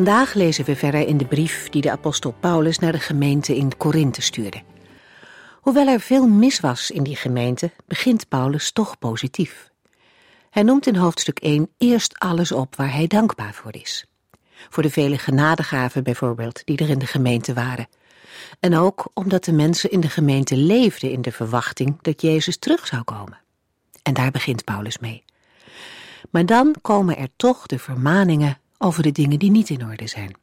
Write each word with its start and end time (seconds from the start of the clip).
Vandaag 0.00 0.34
lezen 0.34 0.64
we 0.64 0.76
verder 0.76 1.06
in 1.06 1.16
de 1.16 1.24
brief 1.24 1.68
die 1.68 1.82
de 1.82 1.90
apostel 1.90 2.34
Paulus 2.40 2.78
naar 2.78 2.92
de 2.92 2.98
gemeente 2.98 3.56
in 3.56 3.76
Korinthe 3.76 4.22
stuurde. 4.22 4.62
Hoewel 5.60 5.86
er 5.86 6.00
veel 6.00 6.26
mis 6.26 6.60
was 6.60 6.90
in 6.90 7.02
die 7.02 7.16
gemeente, 7.16 7.70
begint 7.86 8.28
Paulus 8.28 8.72
toch 8.72 8.98
positief. 8.98 9.70
Hij 10.50 10.62
noemt 10.62 10.86
in 10.86 10.96
hoofdstuk 10.96 11.38
1 11.38 11.68
eerst 11.78 12.18
alles 12.18 12.52
op 12.52 12.76
waar 12.76 12.92
hij 12.92 13.06
dankbaar 13.06 13.54
voor 13.54 13.74
is. 13.74 14.06
Voor 14.68 14.82
de 14.82 14.90
vele 14.90 15.18
genadegaven 15.18 16.04
bijvoorbeeld 16.04 16.62
die 16.64 16.78
er 16.78 16.88
in 16.88 16.98
de 16.98 17.06
gemeente 17.06 17.54
waren. 17.54 17.88
En 18.60 18.76
ook 18.76 19.10
omdat 19.14 19.44
de 19.44 19.52
mensen 19.52 19.90
in 19.90 20.00
de 20.00 20.10
gemeente 20.10 20.56
leefden 20.56 21.10
in 21.10 21.22
de 21.22 21.32
verwachting 21.32 21.98
dat 22.02 22.22
Jezus 22.22 22.56
terug 22.56 22.86
zou 22.86 23.02
komen. 23.02 23.38
En 24.02 24.14
daar 24.14 24.30
begint 24.30 24.64
Paulus 24.64 24.98
mee. 24.98 25.24
Maar 26.30 26.46
dan 26.46 26.74
komen 26.82 27.16
er 27.16 27.28
toch 27.36 27.66
de 27.66 27.78
vermaningen 27.78 28.58
over 28.82 29.02
de 29.02 29.12
dingen 29.12 29.38
die 29.38 29.50
niet 29.50 29.70
in 29.70 29.84
orde 29.84 30.06
zijn. 30.06 30.36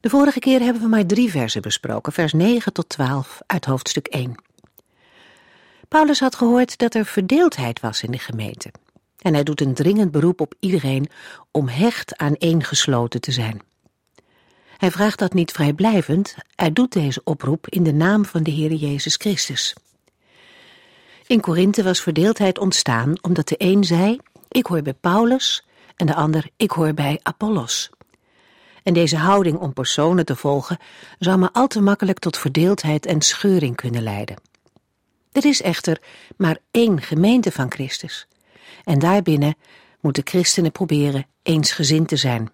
De 0.00 0.08
vorige 0.08 0.38
keer 0.38 0.60
hebben 0.60 0.82
we 0.82 0.88
maar 0.88 1.06
drie 1.06 1.30
versen 1.30 1.62
besproken, 1.62 2.12
vers 2.12 2.32
9 2.32 2.72
tot 2.72 2.88
12 2.88 3.40
uit 3.46 3.64
hoofdstuk 3.64 4.06
1. 4.06 4.34
Paulus 5.88 6.20
had 6.20 6.34
gehoord 6.34 6.78
dat 6.78 6.94
er 6.94 7.04
verdeeldheid 7.04 7.80
was 7.80 8.02
in 8.02 8.10
de 8.10 8.18
gemeente. 8.18 8.72
En 9.18 9.34
hij 9.34 9.42
doet 9.42 9.60
een 9.60 9.74
dringend 9.74 10.10
beroep 10.10 10.40
op 10.40 10.54
iedereen 10.60 11.08
om 11.50 11.68
hecht 11.68 12.16
aaneengesloten 12.16 13.20
te 13.20 13.32
zijn. 13.32 13.60
Hij 14.76 14.90
vraagt 14.90 15.18
dat 15.18 15.34
niet 15.34 15.52
vrijblijvend, 15.52 16.34
hij 16.54 16.72
doet 16.72 16.92
deze 16.92 17.20
oproep 17.24 17.68
in 17.68 17.82
de 17.82 17.92
naam 17.92 18.24
van 18.24 18.42
de 18.42 18.50
Heer 18.50 18.72
Jezus 18.72 19.14
Christus. 19.14 19.74
In 21.26 21.40
Korinthe 21.40 21.82
was 21.82 22.02
verdeeldheid 22.02 22.58
ontstaan 22.58 23.22
omdat 23.22 23.48
de 23.48 23.54
een 23.58 23.84
zei, 23.84 24.18
ik 24.48 24.66
hoor 24.66 24.82
bij 24.82 24.94
Paulus, 24.94 25.64
en 25.98 26.06
de 26.06 26.14
ander, 26.14 26.50
ik 26.56 26.70
hoor 26.70 26.94
bij 26.94 27.20
Apollos. 27.22 27.90
En 28.82 28.94
deze 28.94 29.16
houding 29.16 29.58
om 29.58 29.72
personen 29.72 30.24
te 30.24 30.36
volgen 30.36 30.78
zou 31.18 31.38
maar 31.38 31.50
al 31.52 31.66
te 31.66 31.80
makkelijk 31.80 32.18
tot 32.18 32.38
verdeeldheid 32.38 33.06
en 33.06 33.20
scheuring 33.20 33.76
kunnen 33.76 34.02
leiden. 34.02 34.36
Er 35.32 35.44
is 35.44 35.62
echter 35.62 36.02
maar 36.36 36.58
één 36.70 37.02
gemeente 37.02 37.52
van 37.52 37.70
Christus. 37.70 38.28
En 38.84 38.98
daarbinnen 38.98 39.54
moeten 40.00 40.26
christenen 40.26 40.72
proberen 40.72 41.26
eensgezind 41.42 42.08
te 42.08 42.16
zijn. 42.16 42.50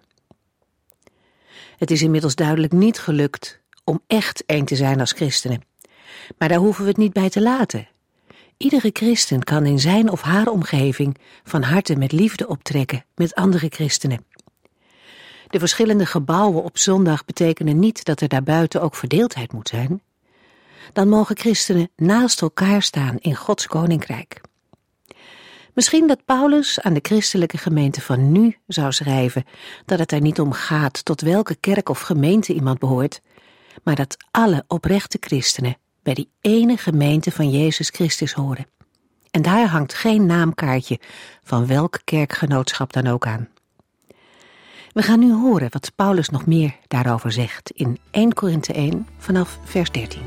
Het 1.77 1.91
is 1.91 2.01
inmiddels 2.01 2.35
duidelijk 2.35 2.73
niet 2.73 2.99
gelukt 2.99 3.61
om 3.83 4.01
echt 4.07 4.43
één 4.45 4.65
te 4.65 4.75
zijn 4.75 4.99
als 4.99 5.11
christenen. 5.11 5.61
Maar 6.37 6.49
daar 6.49 6.57
hoeven 6.57 6.83
we 6.83 6.89
het 6.89 6.97
niet 6.97 7.13
bij 7.13 7.29
te 7.29 7.41
laten. 7.41 7.87
Iedere 8.57 8.89
christen 8.93 9.43
kan 9.43 9.65
in 9.65 9.79
zijn 9.79 10.11
of 10.11 10.21
haar 10.21 10.47
omgeving 10.47 11.17
van 11.43 11.61
harte 11.61 11.95
met 11.95 12.11
liefde 12.11 12.47
optrekken 12.47 13.05
met 13.15 13.35
andere 13.35 13.67
christenen. 13.69 14.25
De 15.47 15.59
verschillende 15.59 16.05
gebouwen 16.05 16.63
op 16.63 16.77
zondag 16.77 17.25
betekenen 17.25 17.79
niet 17.79 18.05
dat 18.05 18.21
er 18.21 18.27
daarbuiten 18.27 18.81
ook 18.81 18.95
verdeeldheid 18.95 19.53
moet 19.53 19.67
zijn. 19.67 20.01
Dan 20.93 21.09
mogen 21.09 21.37
christenen 21.37 21.89
naast 21.95 22.41
elkaar 22.41 22.81
staan 22.81 23.17
in 23.19 23.35
Gods 23.35 23.67
koninkrijk. 23.67 24.41
Misschien 25.73 26.07
dat 26.07 26.25
Paulus 26.25 26.79
aan 26.81 26.93
de 26.93 26.99
christelijke 27.01 27.57
gemeente 27.57 28.01
van 28.01 28.31
nu 28.31 28.57
zou 28.67 28.91
schrijven 28.91 29.45
dat 29.85 29.99
het 29.99 30.11
er 30.11 30.21
niet 30.21 30.39
om 30.39 30.51
gaat 30.51 31.05
tot 31.05 31.21
welke 31.21 31.55
kerk 31.55 31.89
of 31.89 31.99
gemeente 31.99 32.53
iemand 32.53 32.79
behoort, 32.79 33.21
maar 33.83 33.95
dat 33.95 34.17
alle 34.31 34.63
oprechte 34.67 35.17
christenen 35.19 35.77
bij 36.05 36.13
die 36.13 36.29
ene 36.41 36.77
gemeente 36.77 37.31
van 37.31 37.49
Jezus 37.49 37.89
Christus 37.89 38.33
horen. 38.33 38.67
En 39.31 39.41
daar 39.41 39.67
hangt 39.67 39.93
geen 39.93 40.25
naamkaartje 40.25 40.99
van 41.43 41.67
welk 41.67 41.99
kerkgenootschap 42.03 42.93
dan 42.93 43.07
ook 43.07 43.27
aan. 43.27 43.47
We 44.91 45.01
gaan 45.01 45.19
nu 45.19 45.33
horen 45.33 45.71
wat 45.71 45.91
Paulus 45.95 46.29
nog 46.29 46.45
meer 46.45 46.75
daarover 46.87 47.31
zegt 47.31 47.71
in 47.71 47.97
1 48.11 48.33
Korinthe 48.33 48.73
1 48.73 49.07
vanaf 49.17 49.59
vers 49.63 49.91
13. 49.91 50.21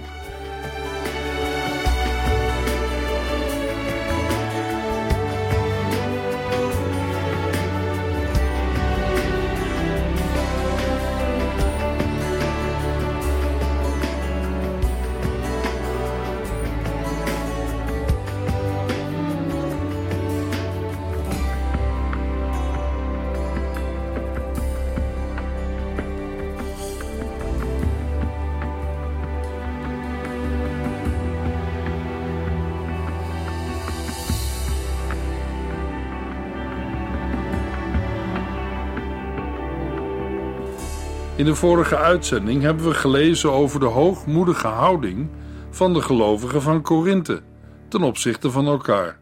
De 41.48 41.54
vorige 41.54 41.96
uitzending 41.96 42.62
hebben 42.62 42.84
we 42.84 42.94
gelezen 42.94 43.52
over 43.52 43.80
de 43.80 43.86
hoogmoedige 43.86 44.66
houding 44.66 45.30
van 45.70 45.92
de 45.92 46.02
gelovigen 46.02 46.62
van 46.62 46.82
Korinthe 46.82 47.42
ten 47.88 48.02
opzichte 48.02 48.50
van 48.50 48.66
elkaar. 48.66 49.20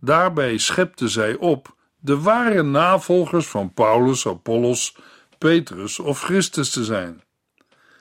Daarbij 0.00 0.58
schepte 0.58 1.08
zij 1.08 1.36
op 1.36 1.76
de 1.98 2.20
ware 2.20 2.62
navolgers 2.62 3.46
van 3.46 3.72
Paulus, 3.72 4.26
Apollos, 4.26 4.96
Petrus 5.38 5.98
of 5.98 6.22
Christus 6.22 6.70
te 6.70 6.84
zijn. 6.84 7.22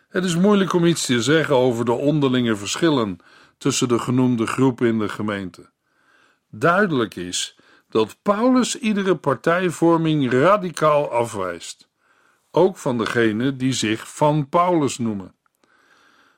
Het 0.10 0.24
is 0.24 0.36
moeilijk 0.36 0.74
om 0.74 0.86
iets 0.86 1.06
te 1.06 1.22
zeggen 1.22 1.56
over 1.56 1.86
de 1.86 1.94
onderlinge 1.94 2.56
verschillen 2.56 3.18
tussen 3.58 3.88
de 3.88 4.00
genoemde 4.00 4.46
groepen 4.46 4.88
in 4.88 5.00
de 5.00 5.10
gemeente. 5.10 5.70
Duidelijk 6.52 7.16
is 7.16 7.60
dat 7.90 8.18
Paulus 8.22 8.80
iedere 8.80 9.16
partijvorming 9.16 10.32
radicaal 10.32 11.12
afwijst 11.12 11.89
ook 12.52 12.78
van 12.78 12.98
degenen 12.98 13.58
die 13.58 13.74
zich 13.74 14.16
van 14.16 14.50
Paulus 14.50 14.98
noemen. 14.98 15.34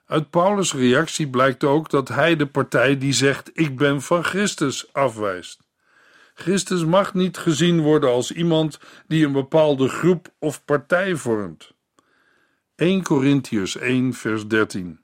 Uit 0.06 0.30
Paulus' 0.30 0.74
reactie 0.74 1.28
blijkt 1.28 1.64
ook 1.64 1.90
dat 1.90 2.08
hij 2.08 2.36
de 2.36 2.46
partij 2.46 2.98
die 2.98 3.14
zegt: 3.14 3.50
Ik 3.54 3.78
ben 3.78 4.02
van 4.02 4.24
Christus 4.24 4.94
afwijst. 4.94 5.60
Christus 6.34 6.86
mag 6.86 7.14
niet 7.14 7.38
gezien 7.38 7.80
worden 7.82 8.10
als 8.10 8.32
iemand 8.32 8.80
die 9.08 9.26
een 9.26 9.32
bepaalde 9.32 9.88
groep 9.88 10.34
of 10.40 10.66
partij 10.66 11.16
vormt. 11.16 11.74
1 12.76 13.04
Corinthians 13.04 13.78
1, 13.78 14.14
vers 14.14 14.48
13. 14.48 15.00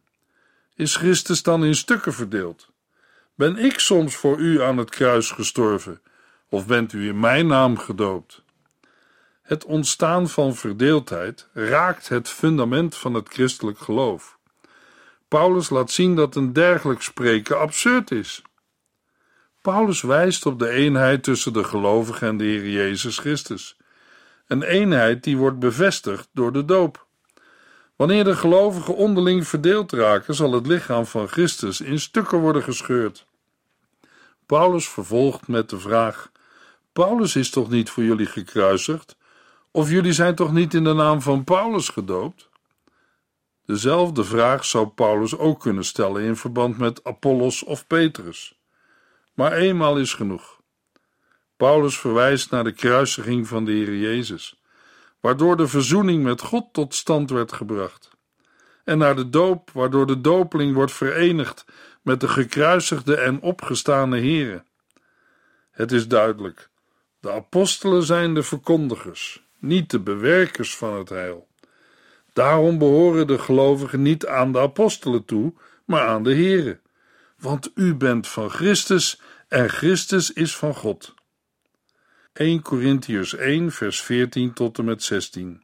Is 0.75 0.95
Christus 0.95 1.43
dan 1.43 1.65
in 1.65 1.75
stukken 1.75 2.13
verdeeld? 2.13 2.69
Ben 3.35 3.57
ik 3.57 3.79
soms 3.79 4.15
voor 4.15 4.37
u 4.37 4.61
aan 4.61 4.77
het 4.77 4.89
kruis 4.89 5.31
gestorven, 5.31 6.01
of 6.49 6.67
bent 6.67 6.93
u 6.93 7.07
in 7.07 7.19
mijn 7.19 7.47
naam 7.47 7.77
gedoopt? 7.77 8.43
Het 9.47 9.65
ontstaan 9.65 10.29
van 10.29 10.55
verdeeldheid 10.55 11.47
raakt 11.53 12.09
het 12.09 12.29
fundament 12.29 12.95
van 12.95 13.13
het 13.13 13.29
christelijk 13.29 13.79
geloof. 13.79 14.37
Paulus 15.27 15.69
laat 15.69 15.91
zien 15.91 16.15
dat 16.15 16.35
een 16.35 16.53
dergelijk 16.53 17.01
spreken 17.01 17.59
absurd 17.59 18.11
is. 18.11 18.41
Paulus 19.61 20.01
wijst 20.01 20.45
op 20.45 20.59
de 20.59 20.69
eenheid 20.69 21.23
tussen 21.23 21.53
de 21.53 21.63
gelovigen 21.63 22.27
en 22.27 22.37
de 22.37 22.43
Heer 22.43 22.69
Jezus 22.69 23.17
Christus. 23.17 23.77
Een 24.47 24.63
eenheid 24.63 25.23
die 25.23 25.37
wordt 25.37 25.59
bevestigd 25.59 26.29
door 26.33 26.53
de 26.53 26.65
doop. 26.65 27.05
Wanneer 27.95 28.23
de 28.23 28.35
gelovigen 28.35 28.95
onderling 28.95 29.47
verdeeld 29.47 29.91
raken, 29.91 30.35
zal 30.35 30.51
het 30.53 30.67
lichaam 30.67 31.05
van 31.05 31.27
Christus 31.27 31.81
in 31.81 31.99
stukken 31.99 32.39
worden 32.39 32.63
gescheurd. 32.63 33.25
Paulus 34.45 34.89
vervolgt 34.89 35.47
met 35.47 35.69
de 35.69 35.79
vraag: 35.79 36.31
Paulus 36.93 37.35
is 37.35 37.49
toch 37.49 37.69
niet 37.69 37.89
voor 37.89 38.03
jullie 38.03 38.25
gekruisigd? 38.25 39.16
Of 39.71 39.89
jullie 39.89 40.13
zijn 40.13 40.35
toch 40.35 40.53
niet 40.53 40.73
in 40.73 40.83
de 40.83 40.93
naam 40.93 41.21
van 41.21 41.43
Paulus 41.43 41.89
gedoopt? 41.89 42.49
Dezelfde 43.65 44.23
vraag 44.23 44.65
zou 44.65 44.87
Paulus 44.87 45.37
ook 45.37 45.59
kunnen 45.59 45.85
stellen 45.85 46.23
in 46.23 46.35
verband 46.35 46.77
met 46.77 47.03
Apollos 47.03 47.63
of 47.63 47.87
Petrus. 47.87 48.59
Maar 49.33 49.51
eenmaal 49.53 49.97
is 49.97 50.13
genoeg. 50.13 50.61
Paulus 51.57 51.99
verwijst 51.99 52.51
naar 52.51 52.63
de 52.63 52.71
kruisiging 52.71 53.47
van 53.47 53.65
de 53.65 53.71
Heer 53.71 53.97
Jezus. 53.97 54.61
waardoor 55.19 55.57
de 55.57 55.67
verzoening 55.67 56.23
met 56.23 56.41
God 56.41 56.73
tot 56.73 56.95
stand 56.95 57.29
werd 57.29 57.51
gebracht. 57.51 58.09
En 58.83 58.97
naar 58.97 59.15
de 59.15 59.29
doop, 59.29 59.71
waardoor 59.71 60.07
de 60.07 60.21
dopeling 60.21 60.73
wordt 60.73 60.91
verenigd 60.91 61.65
met 62.01 62.19
de 62.19 62.27
gekruisigde 62.27 63.15
en 63.15 63.41
opgestane 63.41 64.17
Here. 64.19 64.63
Het 65.71 65.91
is 65.91 66.07
duidelijk: 66.07 66.69
de 67.19 67.31
apostelen 67.31 68.03
zijn 68.03 68.33
de 68.33 68.43
verkondigers, 68.43 69.46
niet 69.59 69.89
de 69.89 69.99
bewerkers 69.99 70.75
van 70.75 70.97
het 70.97 71.09
heil. 71.09 71.47
Daarom 72.33 72.77
behoren 72.77 73.27
de 73.27 73.39
gelovigen 73.39 74.01
niet 74.01 74.25
aan 74.25 74.51
de 74.51 74.59
apostelen 74.59 75.25
toe, 75.25 75.53
maar 75.85 76.07
aan 76.07 76.23
de 76.23 76.35
Here. 76.35 76.79
Want 77.37 77.71
u 77.75 77.95
bent 77.95 78.27
van 78.27 78.49
Christus 78.49 79.21
en 79.47 79.69
Christus 79.69 80.33
is 80.33 80.55
van 80.55 80.75
God. 80.75 81.13
1 82.33 82.61
Corinthiërs 82.61 83.35
1, 83.35 83.71
vers 83.71 84.01
14 84.01 84.53
tot 84.53 84.77
en 84.77 84.85
met 84.85 85.03
16. 85.03 85.63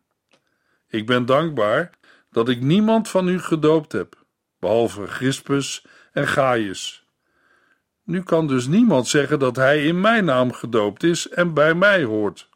Ik 0.88 1.06
ben 1.06 1.26
dankbaar 1.26 1.90
dat 2.32 2.50
ik 2.50 2.62
niemand 2.62 3.10
van 3.10 3.28
u 3.28 3.40
gedoopt 3.40 3.92
heb, 3.92 4.26
behalve 4.60 5.04
Crispus 5.04 5.86
en 6.12 6.28
Gaius. 6.28 7.06
Nu 8.04 8.24
kan 8.24 8.48
dus 8.48 8.68
niemand 8.68 9.08
zeggen 9.08 9.40
dat 9.40 9.56
hij 9.56 9.86
in 9.86 10.02
mijn 10.02 10.26
naam 10.26 10.52
gedoopt 10.52 11.04
is 11.04 11.30
en 11.30 11.54
bij 11.54 11.74
mij 11.74 12.04
hoort. 12.04 12.50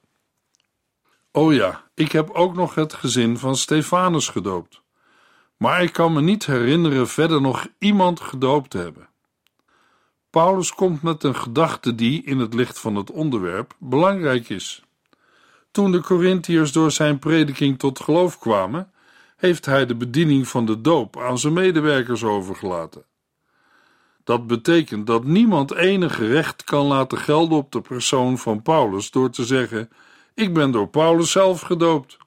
Oh 1.38 1.54
ja, 1.54 1.84
ik 1.94 2.12
heb 2.12 2.30
ook 2.30 2.56
nog 2.56 2.76
het 2.76 2.94
gezin 2.94 3.38
van 3.38 3.56
Stefanus 3.56 4.28
gedoopt. 4.28 4.82
Maar 5.58 5.84
ik 5.84 5.94
kan 5.94 6.14
me 6.14 6.22
niet 6.22 6.46
herinneren 6.46 7.08
verder 7.08 7.42
nog 7.42 7.68
iemand 7.80 8.20
gedoopt 8.20 8.70
te 8.70 8.78
hebben. 8.78 9.10
Paulus 10.30 10.74
komt 10.74 11.02
met 11.02 11.24
een 11.24 11.36
gedachte 11.36 11.96
die, 11.96 12.24
in 12.24 12.40
het 12.40 12.54
licht 12.54 12.80
van 12.80 12.96
het 12.96 13.12
onderwerp, 13.12 13.76
belangrijk 13.80 14.50
is. 14.50 14.84
Toen 15.72 15.92
de 15.92 16.02
Corinthiërs 16.02 16.72
door 16.72 16.92
zijn 16.92 17.20
prediking 17.20 17.80
tot 17.80 18.00
geloof 18.00 18.40
kwamen, 18.40 18.92
heeft 19.36 19.66
hij 19.66 19.86
de 19.86 19.96
bediening 19.96 20.48
van 20.48 20.66
de 20.66 20.82
doop 20.82 21.18
aan 21.20 21.38
zijn 21.38 21.54
medewerkers 21.54 22.24
overgelaten. 22.24 23.06
Dat 24.24 24.48
betekent 24.48 25.08
dat 25.08 25.24
niemand 25.24 25.74
enige 25.74 26.28
recht 26.28 26.64
kan 26.64 26.86
laten 26.86 27.18
gelden 27.18 27.58
op 27.58 27.72
de 27.72 27.82
persoon 27.82 28.38
van 28.38 28.62
Paulus 28.62 29.12
door 29.12 29.30
te 29.30 29.46
zeggen: 29.46 29.90
Ik 30.38 30.54
ben 30.54 30.72
door 30.72 30.88
Paulus 30.88 31.32
zelf 31.32 31.62
gedoopt. 31.62 32.18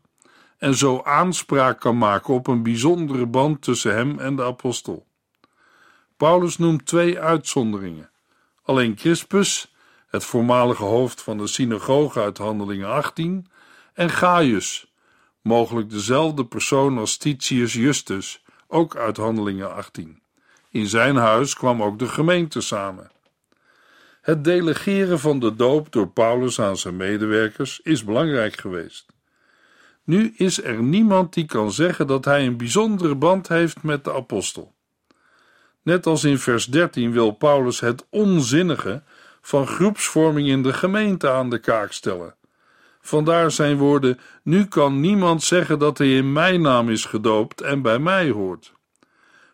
En 0.58 0.74
zo 0.74 1.00
aanspraak 1.02 1.80
kan 1.80 1.98
maken 1.98 2.34
op 2.34 2.46
een 2.46 2.62
bijzondere 2.62 3.26
band 3.26 3.62
tussen 3.62 3.94
hem 3.94 4.18
en 4.18 4.36
de 4.36 4.42
apostel. 4.42 5.06
Paulus 6.16 6.58
noemt 6.58 6.86
twee 6.86 7.20
uitzonderingen. 7.20 8.10
Alleen 8.62 8.94
Crispus, 8.94 9.74
het 10.06 10.24
voormalige 10.24 10.82
hoofd 10.82 11.22
van 11.22 11.38
de 11.38 11.46
synagoge 11.46 12.20
uit 12.20 12.38
Handelingen 12.38 12.88
18, 12.88 13.46
en 13.92 14.10
Gaius, 14.10 14.92
mogelijk 15.42 15.90
dezelfde 15.90 16.44
persoon 16.44 16.98
als 16.98 17.16
Titius 17.16 17.72
Justus, 17.72 18.44
ook 18.68 18.96
uit 18.96 19.16
Handelingen 19.16 19.74
18. 19.74 20.22
In 20.70 20.86
zijn 20.86 21.16
huis 21.16 21.54
kwam 21.54 21.82
ook 21.82 21.98
de 21.98 22.08
gemeente 22.08 22.60
samen. 22.60 23.10
Het 24.31 24.44
delegeren 24.44 25.19
van 25.19 25.38
de 25.38 25.55
doop 25.55 25.93
door 25.93 26.09
Paulus 26.09 26.61
aan 26.61 26.77
zijn 26.77 26.97
medewerkers 26.97 27.81
is 27.82 28.05
belangrijk 28.05 28.56
geweest. 28.56 29.06
Nu 30.05 30.32
is 30.37 30.62
er 30.62 30.82
niemand 30.82 31.35
die 31.35 31.47
kan 31.47 31.73
zeggen 31.73 32.06
dat 32.06 32.25
hij 32.25 32.47
een 32.47 32.56
bijzondere 32.56 33.15
band 33.15 33.49
heeft 33.49 33.82
met 33.82 34.05
de 34.05 34.12
apostel. 34.12 34.75
Net 35.82 36.06
als 36.06 36.25
in 36.25 36.38
vers 36.38 36.67
13 36.67 37.12
wil 37.12 37.31
Paulus 37.31 37.81
het 37.81 38.06
onzinnige 38.11 39.03
van 39.41 39.67
groepsvorming 39.67 40.49
in 40.49 40.62
de 40.62 40.73
gemeente 40.73 41.31
aan 41.31 41.50
de 41.50 41.59
kaak 41.59 41.93
stellen. 41.93 42.35
Vandaar 43.00 43.50
zijn 43.50 43.77
woorden: 43.77 44.19
Nu 44.43 44.65
kan 44.65 45.00
niemand 45.00 45.43
zeggen 45.43 45.79
dat 45.79 45.99
hij 45.99 46.17
in 46.17 46.32
mijn 46.32 46.61
naam 46.61 46.91
is 46.91 47.05
gedoopt 47.05 47.61
en 47.61 47.82
bij 47.82 47.99
mij 47.99 48.31
hoort. 48.31 48.73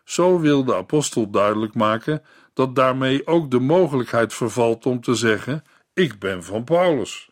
Zo 0.03 0.39
wil 0.39 0.63
de 0.63 0.75
apostel 0.75 1.29
duidelijk 1.29 1.73
maken 1.73 2.21
dat 2.57 2.75
daarmee 2.75 3.27
ook 3.27 3.51
de 3.51 3.59
mogelijkheid 3.59 4.33
vervalt 4.33 4.85
om 4.85 5.01
te 5.01 5.15
zeggen: 5.15 5.63
Ik 5.93 6.19
ben 6.19 6.43
van 6.43 6.63
Paulus. 6.63 7.29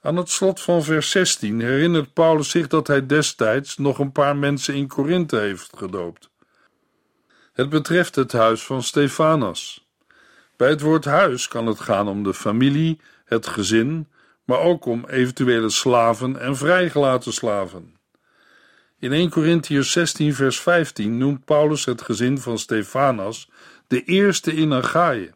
Aan 0.00 0.16
het 0.16 0.30
slot 0.30 0.60
van 0.60 0.82
vers 0.82 1.10
16 1.10 1.60
herinnert 1.60 2.12
Paulus 2.12 2.50
zich 2.50 2.66
dat 2.68 2.86
hij 2.86 3.06
destijds 3.06 3.76
nog 3.76 3.98
een 3.98 4.12
paar 4.12 4.36
mensen 4.36 4.74
in 4.74 4.88
Korinthe 4.88 5.36
heeft 5.36 5.70
gedoopt. 5.76 6.30
Het 7.52 7.68
betreft 7.68 8.14
het 8.14 8.32
huis 8.32 8.62
van 8.62 8.82
Stefanas. 8.82 9.88
Bij 10.56 10.68
het 10.68 10.80
woord 10.80 11.04
huis 11.04 11.48
kan 11.48 11.66
het 11.66 11.80
gaan 11.80 12.08
om 12.08 12.22
de 12.22 12.34
familie, 12.34 13.00
het 13.24 13.46
gezin, 13.46 14.08
maar 14.44 14.60
ook 14.60 14.84
om 14.84 15.04
eventuele 15.06 15.70
slaven 15.70 16.40
en 16.40 16.56
vrijgelaten 16.56 17.32
slaven. 17.32 17.94
In 18.98 19.12
1 19.12 19.30
Corinthians 19.30 19.92
16, 19.92 20.34
vers 20.34 20.60
15 20.60 21.18
noemt 21.18 21.44
Paulus 21.44 21.84
het 21.84 22.02
gezin 22.02 22.38
van 22.38 22.58
Stefanas 22.58 23.48
de 23.90 24.04
eerste 24.04 24.54
in 24.54 24.72
Achaïe. 24.72 25.30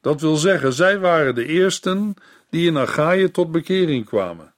Dat 0.00 0.20
wil 0.20 0.36
zeggen, 0.36 0.72
zij 0.72 0.98
waren 0.98 1.34
de 1.34 1.46
eersten 1.46 2.14
die 2.50 2.66
in 2.66 2.78
Achaïe 2.78 3.30
tot 3.30 3.52
bekering 3.52 4.04
kwamen. 4.04 4.54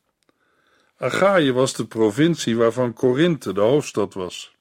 Achaïe 0.99 1.53
was 1.53 1.75
de 1.75 1.85
provincie 1.85 2.57
waarvan 2.57 2.93
Korinthe 2.93 3.53
de 3.53 3.61
hoofdstad 3.61 4.15
was. 4.15 4.57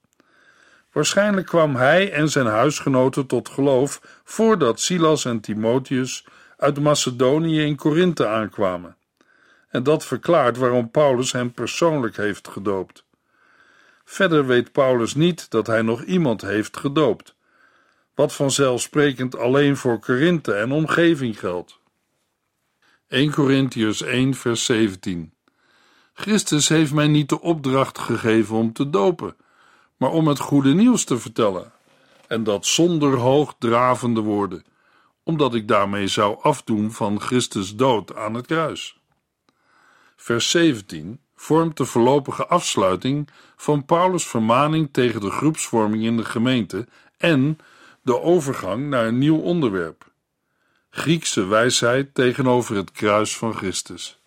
Waarschijnlijk 0.91 1.47
kwam 1.47 1.75
hij 1.75 2.11
en 2.11 2.29
zijn 2.29 2.45
huisgenoten 2.45 3.25
tot 3.25 3.49
geloof 3.49 4.21
voordat 4.23 4.79
Silas 4.79 5.25
en 5.25 5.39
Timotheus 5.39 6.25
uit 6.57 6.79
Macedonië 6.79 7.61
in 7.61 7.75
Korinthe 7.75 8.27
aankwamen. 8.27 8.95
En 9.69 9.83
dat 9.83 10.05
verklaart 10.05 10.57
waarom 10.57 10.91
Paulus 10.91 11.31
hem 11.31 11.51
persoonlijk 11.51 12.17
heeft 12.17 12.47
gedoopt. 12.47 13.03
Verder 14.05 14.45
weet 14.45 14.71
Paulus 14.71 15.15
niet 15.15 15.49
dat 15.49 15.67
hij 15.67 15.81
nog 15.81 16.03
iemand 16.03 16.41
heeft 16.41 16.77
gedoopt, 16.77 17.37
wat 18.19 18.33
vanzelfsprekend 18.33 19.37
alleen 19.37 19.77
voor 19.77 19.99
Korinthe 19.99 20.53
en 20.53 20.71
omgeving 20.71 21.39
geldt. 21.39 21.79
1 23.07 23.31
Corinthians 23.31 24.01
1 24.01 24.33
vers 24.33 24.65
17 24.65 25.33
Christus 26.13 26.67
heeft 26.67 26.93
mij 26.93 27.07
niet 27.07 27.29
de 27.29 27.41
opdracht 27.41 27.99
gegeven 27.99 28.55
om 28.55 28.73
te 28.73 28.89
dopen, 28.89 29.35
maar 29.97 30.11
om 30.11 30.27
het 30.27 30.39
goede 30.39 30.73
nieuws 30.73 31.03
te 31.03 31.17
vertellen, 31.17 31.71
en 32.27 32.43
dat 32.43 32.65
zonder 32.65 33.17
hoogdravende 33.17 34.21
woorden, 34.21 34.63
omdat 35.23 35.53
ik 35.53 35.67
daarmee 35.67 36.07
zou 36.07 36.37
afdoen 36.41 36.91
van 36.91 37.21
Christus 37.21 37.75
dood 37.75 38.15
aan 38.15 38.33
het 38.33 38.45
kruis. 38.45 38.99
Vers 40.15 40.49
17 40.49 41.19
vormt 41.35 41.77
de 41.77 41.85
voorlopige 41.85 42.47
afsluiting 42.47 43.29
van 43.55 43.85
Paulus' 43.85 44.27
vermaning 44.27 44.89
tegen 44.91 45.21
de 45.21 45.31
groepsvorming 45.31 46.03
in 46.03 46.17
de 46.17 46.25
gemeente 46.25 46.87
en 47.17 47.59
de 48.09 48.21
overgang 48.21 48.89
naar 48.89 49.07
een 49.07 49.17
nieuw 49.17 49.37
onderwerp. 49.37 50.11
Griekse 50.89 51.45
wijsheid 51.45 52.13
tegenover 52.13 52.75
het 52.75 52.91
kruis 52.91 53.37
van 53.37 53.53
Christus. 53.53 54.19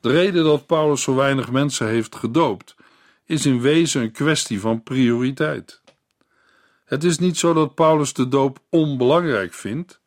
De 0.00 0.10
reden 0.10 0.44
dat 0.44 0.66
Paulus 0.66 1.02
zo 1.02 1.14
weinig 1.14 1.50
mensen 1.50 1.88
heeft 1.88 2.16
gedoopt, 2.16 2.76
is 3.24 3.46
in 3.46 3.60
wezen 3.60 4.02
een 4.02 4.12
kwestie 4.12 4.60
van 4.60 4.82
prioriteit. 4.82 5.80
Het 6.84 7.04
is 7.04 7.18
niet 7.18 7.36
zo 7.36 7.52
dat 7.52 7.74
Paulus 7.74 8.12
de 8.12 8.28
doop 8.28 8.58
onbelangrijk 8.70 9.52
vindt. 9.52 10.00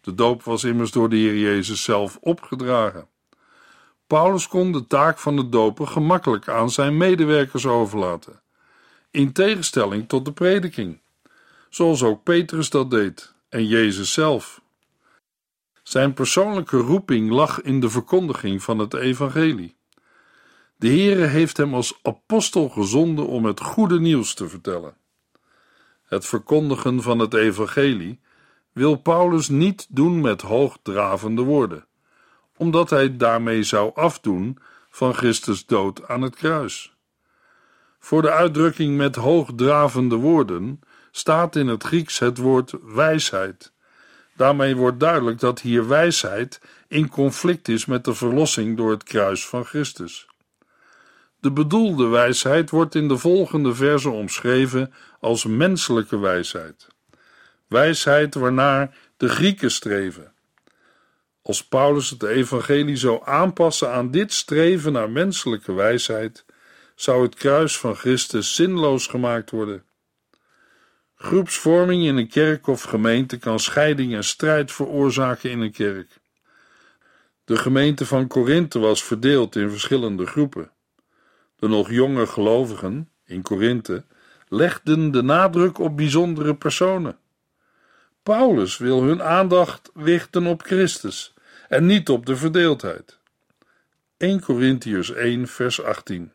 De 0.00 0.14
doop 0.14 0.42
was 0.42 0.64
immers 0.64 0.90
door 0.90 1.08
de 1.08 1.16
Heer 1.16 1.38
Jezus 1.38 1.82
zelf 1.82 2.18
opgedragen. 2.20 3.08
Paulus 4.06 4.48
kon 4.48 4.72
de 4.72 4.86
taak 4.86 5.18
van 5.18 5.36
het 5.36 5.52
dopen 5.52 5.88
gemakkelijk 5.88 6.48
aan 6.48 6.70
zijn 6.70 6.96
medewerkers 6.96 7.66
overlaten, 7.66 8.40
in 9.10 9.32
tegenstelling 9.32 10.08
tot 10.08 10.24
de 10.24 10.32
prediking, 10.32 11.02
zoals 11.74 12.02
ook 12.02 12.22
Petrus 12.22 12.70
dat 12.70 12.90
deed 12.90 13.34
en 13.48 13.66
Jezus 13.66 14.12
zelf. 14.12 14.60
Zijn 15.82 16.14
persoonlijke 16.14 16.76
roeping 16.76 17.30
lag 17.30 17.60
in 17.60 17.80
de 17.80 17.90
verkondiging 17.90 18.62
van 18.62 18.78
het 18.78 18.94
evangelie. 18.94 19.76
De 20.76 20.88
Heere 20.88 21.24
heeft 21.24 21.56
hem 21.56 21.74
als 21.74 21.98
apostel 22.02 22.68
gezonden 22.68 23.26
om 23.26 23.44
het 23.44 23.60
goede 23.60 24.00
nieuws 24.00 24.34
te 24.34 24.48
vertellen. 24.48 24.96
Het 26.02 26.26
verkondigen 26.26 27.02
van 27.02 27.18
het 27.18 27.34
evangelie 27.34 28.20
wil 28.72 28.96
Paulus 28.96 29.48
niet 29.48 29.86
doen 29.88 30.20
met 30.20 30.42
hoogdravende 30.42 31.42
woorden 31.42 31.86
omdat 32.56 32.90
hij 32.90 33.16
daarmee 33.16 33.62
zou 33.62 33.90
afdoen 33.94 34.58
van 34.90 35.14
Christus 35.14 35.66
dood 35.66 36.08
aan 36.08 36.22
het 36.22 36.36
kruis. 36.36 36.96
Voor 37.98 38.22
de 38.22 38.30
uitdrukking 38.30 38.96
met 38.96 39.16
hoogdravende 39.16 40.16
woorden 40.16 40.80
staat 41.16 41.56
in 41.56 41.66
het 41.66 41.82
Grieks 41.82 42.18
het 42.18 42.38
woord 42.38 42.74
wijsheid. 42.82 43.72
Daarmee 44.36 44.76
wordt 44.76 45.00
duidelijk 45.00 45.40
dat 45.40 45.60
hier 45.60 45.88
wijsheid 45.88 46.60
in 46.88 47.08
conflict 47.08 47.68
is 47.68 47.86
met 47.86 48.04
de 48.04 48.14
verlossing 48.14 48.76
door 48.76 48.90
het 48.90 49.02
kruis 49.02 49.46
van 49.46 49.64
Christus. 49.64 50.26
De 51.40 51.50
bedoelde 51.52 52.06
wijsheid 52.06 52.70
wordt 52.70 52.94
in 52.94 53.08
de 53.08 53.18
volgende 53.18 53.74
verse 53.74 54.10
omschreven 54.10 54.92
als 55.20 55.44
menselijke 55.44 56.18
wijsheid. 56.18 56.86
Wijsheid 57.66 58.34
waarnaar 58.34 58.96
de 59.16 59.28
Grieken 59.28 59.70
streven. 59.70 60.32
Als 61.42 61.64
Paulus 61.64 62.10
het 62.10 62.22
evangelie 62.22 62.96
zou 62.96 63.20
aanpassen 63.24 63.92
aan 63.92 64.10
dit 64.10 64.32
streven 64.32 64.92
naar 64.92 65.10
menselijke 65.10 65.72
wijsheid, 65.72 66.44
zou 66.94 67.22
het 67.22 67.34
kruis 67.34 67.78
van 67.78 67.96
Christus 67.96 68.54
zinloos 68.54 69.06
gemaakt 69.06 69.50
worden. 69.50 69.84
Groepsvorming 71.24 72.04
in 72.04 72.16
een 72.16 72.28
kerk 72.28 72.66
of 72.66 72.82
gemeente 72.82 73.38
kan 73.38 73.58
scheiding 73.58 74.14
en 74.14 74.24
strijd 74.24 74.72
veroorzaken 74.72 75.50
in 75.50 75.60
een 75.60 75.72
kerk. 75.72 76.20
De 77.44 77.56
gemeente 77.56 78.06
van 78.06 78.26
Korinthe 78.26 78.78
was 78.78 79.04
verdeeld 79.04 79.56
in 79.56 79.70
verschillende 79.70 80.26
groepen. 80.26 80.70
De 81.56 81.68
nog 81.68 81.90
jonge 81.90 82.26
gelovigen 82.26 83.10
in 83.24 83.42
Korinthe 83.42 84.04
legden 84.48 85.10
de 85.10 85.22
nadruk 85.22 85.78
op 85.78 85.96
bijzondere 85.96 86.54
personen. 86.54 87.18
Paulus 88.22 88.78
wil 88.78 89.02
hun 89.02 89.22
aandacht 89.22 89.90
richten 89.94 90.46
op 90.46 90.62
Christus 90.62 91.34
en 91.68 91.86
niet 91.86 92.08
op 92.08 92.26
de 92.26 92.36
verdeeldheid. 92.36 93.18
1 94.16 94.40
Corinthiërs 94.40 95.12
1 95.12 95.48
vers 95.48 95.82
18 95.82 96.32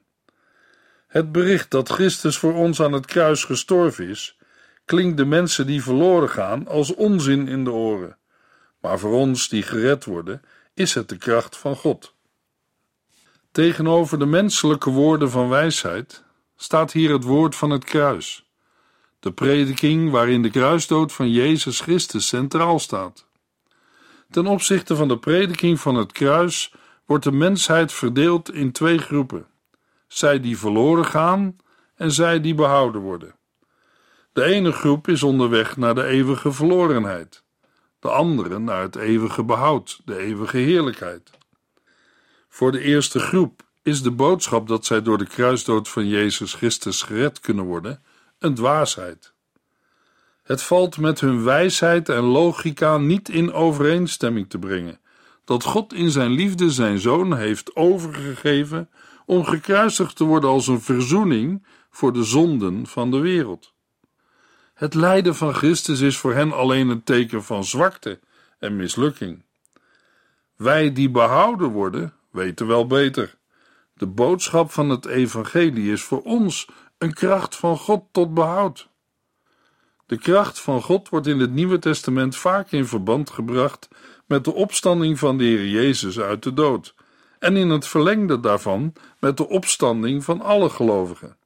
Het 1.08 1.32
bericht 1.32 1.72
dat 1.72 1.90
Christus 1.90 2.38
voor 2.38 2.54
ons 2.54 2.82
aan 2.82 2.94
het 2.94 3.06
kruis 3.06 3.44
gestorven 3.44 4.08
is, 4.08 4.38
klinkt 4.90 5.18
de 5.18 5.26
mensen 5.26 5.68
die 5.68 5.84
verloren 5.84 6.30
gaan 6.30 6.68
als 6.68 6.96
onzin 6.96 7.48
in 7.48 7.64
de 7.64 7.72
oren. 7.72 8.18
Maar 8.82 9.00
voor 9.00 9.14
ons 9.14 9.50
die 9.50 9.64
gered 9.64 10.06
worden, 10.06 10.42
is 10.74 10.94
het 10.94 11.10
de 11.10 11.18
kracht 11.18 11.58
van 11.58 11.76
God. 11.76 12.16
Tegenover 13.52 14.20
de 14.20 14.26
menselijke 14.26 14.90
woorden 14.90 15.30
van 15.32 15.50
wijsheid 15.50 16.24
staat 16.56 16.92
hier 16.92 17.12
het 17.12 17.24
woord 17.24 17.56
van 17.56 17.70
het 17.70 17.84
kruis, 17.84 18.50
de 19.20 19.32
prediking 19.32 20.12
waarin 20.12 20.42
de 20.42 20.50
kruisdood 20.50 21.14
van 21.14 21.32
Jezus 21.32 21.80
Christus 21.80 22.28
centraal 22.28 22.80
staat. 22.80 23.28
Ten 24.30 24.48
opzichte 24.48 24.96
van 24.96 25.08
de 25.08 25.18
prediking 25.18 25.80
van 25.80 25.96
het 25.96 26.12
kruis 26.12 26.74
wordt 27.06 27.24
de 27.24 27.32
mensheid 27.32 27.94
verdeeld 27.94 28.54
in 28.54 28.72
twee 28.72 28.98
groepen: 28.98 29.48
zij 30.08 30.40
die 30.40 30.58
verloren 30.58 31.06
gaan 31.06 31.58
en 31.96 32.12
zij 32.12 32.42
die 32.42 32.56
behouden 32.56 33.02
worden. 33.02 33.38
De 34.40 34.46
ene 34.46 34.72
groep 34.72 35.08
is 35.08 35.24
onderweg 35.24 35.78
naar 35.78 35.96
de 35.96 36.04
eeuwige 36.04 36.52
verlorenheid, 36.52 37.44
de 38.00 38.10
andere 38.10 38.60
naar 38.60 38.82
het 38.82 38.96
eeuwige 38.96 39.44
behoud, 39.44 40.02
de 40.06 40.18
eeuwige 40.18 40.58
heerlijkheid. 40.58 41.30
Voor 42.50 42.72
de 42.72 42.82
eerste 42.82 43.20
groep 43.20 43.64
is 43.84 44.02
de 44.02 44.12
boodschap 44.12 44.68
dat 44.68 44.86
zij 44.86 45.02
door 45.02 45.18
de 45.18 45.28
kruisdood 45.28 45.90
van 45.90 46.08
Jezus 46.08 46.54
Christus 46.54 47.02
gered 47.02 47.40
kunnen 47.40 47.66
worden 47.66 48.04
een 48.38 48.54
dwaasheid. 48.54 49.34
Het 50.44 50.62
valt 50.62 50.98
met 50.98 51.20
hun 51.20 51.44
wijsheid 51.44 52.10
en 52.10 52.24
logica 52.24 52.98
niet 52.98 53.30
in 53.30 53.54
overeenstemming 53.54 54.50
te 54.50 54.60
brengen 54.60 55.00
dat 55.46 55.64
God 55.64 55.94
in 55.94 56.10
zijn 56.10 56.32
liefde 56.32 56.72
zijn 56.72 57.00
zoon 57.00 57.38
heeft 57.38 57.76
overgegeven 57.76 58.90
om 59.26 59.46
gekruisigd 59.46 60.16
te 60.16 60.24
worden 60.24 60.50
als 60.50 60.68
een 60.68 60.82
verzoening 60.82 61.66
voor 61.90 62.14
de 62.14 62.24
zonden 62.24 62.88
van 62.88 63.12
de 63.12 63.20
wereld. 63.20 63.78
Het 64.80 64.94
lijden 64.94 65.36
van 65.36 65.54
Christus 65.54 66.00
is 66.00 66.18
voor 66.18 66.34
hen 66.34 66.52
alleen 66.52 66.90
een 66.90 67.04
teken 67.04 67.44
van 67.44 67.64
zwakte 67.64 68.20
en 68.60 68.76
mislukking. 68.76 69.44
Wij 70.56 70.94
die 70.94 71.10
behouden 71.10 71.70
worden, 71.70 72.14
weten 72.32 72.68
wel 72.68 72.88
beter. 72.88 73.38
De 73.94 74.08
boodschap 74.08 74.72
van 74.72 74.90
het 74.90 75.06
evangelie 75.06 75.92
is 75.92 76.02
voor 76.02 76.22
ons 76.22 76.68
een 76.98 77.14
kracht 77.14 77.56
van 77.56 77.78
God 77.78 78.04
tot 78.12 78.34
behoud. 78.34 78.90
De 80.06 80.18
kracht 80.18 80.60
van 80.60 80.82
God 80.82 81.10
wordt 81.10 81.28
in 81.28 81.40
het 81.40 81.52
Nieuwe 81.52 81.80
Testament 81.80 82.36
vaak 82.36 82.72
in 82.72 82.86
verband 82.86 83.30
gebracht 83.30 83.88
met 84.26 84.44
de 84.44 84.54
opstanding 84.54 85.20
van 85.20 85.38
de 85.38 85.44
Heer 85.44 85.68
Jezus 85.68 86.20
uit 86.20 86.44
de 86.44 86.54
dood 86.54 86.96
en 87.40 87.58
in 87.58 87.70
het 87.70 87.88
verlengde 87.88 88.40
daarvan 88.40 88.94
met 89.20 89.38
de 89.38 89.48
opstanding 89.48 90.24
van 90.24 90.42
alle 90.42 90.70
gelovigen. 90.70 91.39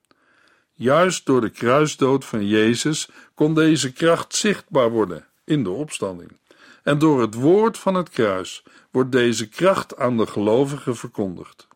Juist 0.83 1.25
door 1.25 1.41
de 1.41 1.49
kruisdood 1.49 2.25
van 2.25 2.47
Jezus 2.47 3.09
kon 3.33 3.53
deze 3.53 3.91
kracht 3.93 4.35
zichtbaar 4.35 4.89
worden 4.89 5.27
in 5.45 5.63
de 5.63 5.69
opstanding. 5.69 6.37
En 6.83 6.97
door 6.97 7.21
het 7.21 7.33
woord 7.33 7.77
van 7.77 7.95
het 7.95 8.09
kruis 8.09 8.63
wordt 8.91 9.11
deze 9.11 9.47
kracht 9.49 9.97
aan 9.97 10.17
de 10.17 10.27
gelovigen 10.27 10.95
verkondigd. 10.95 11.67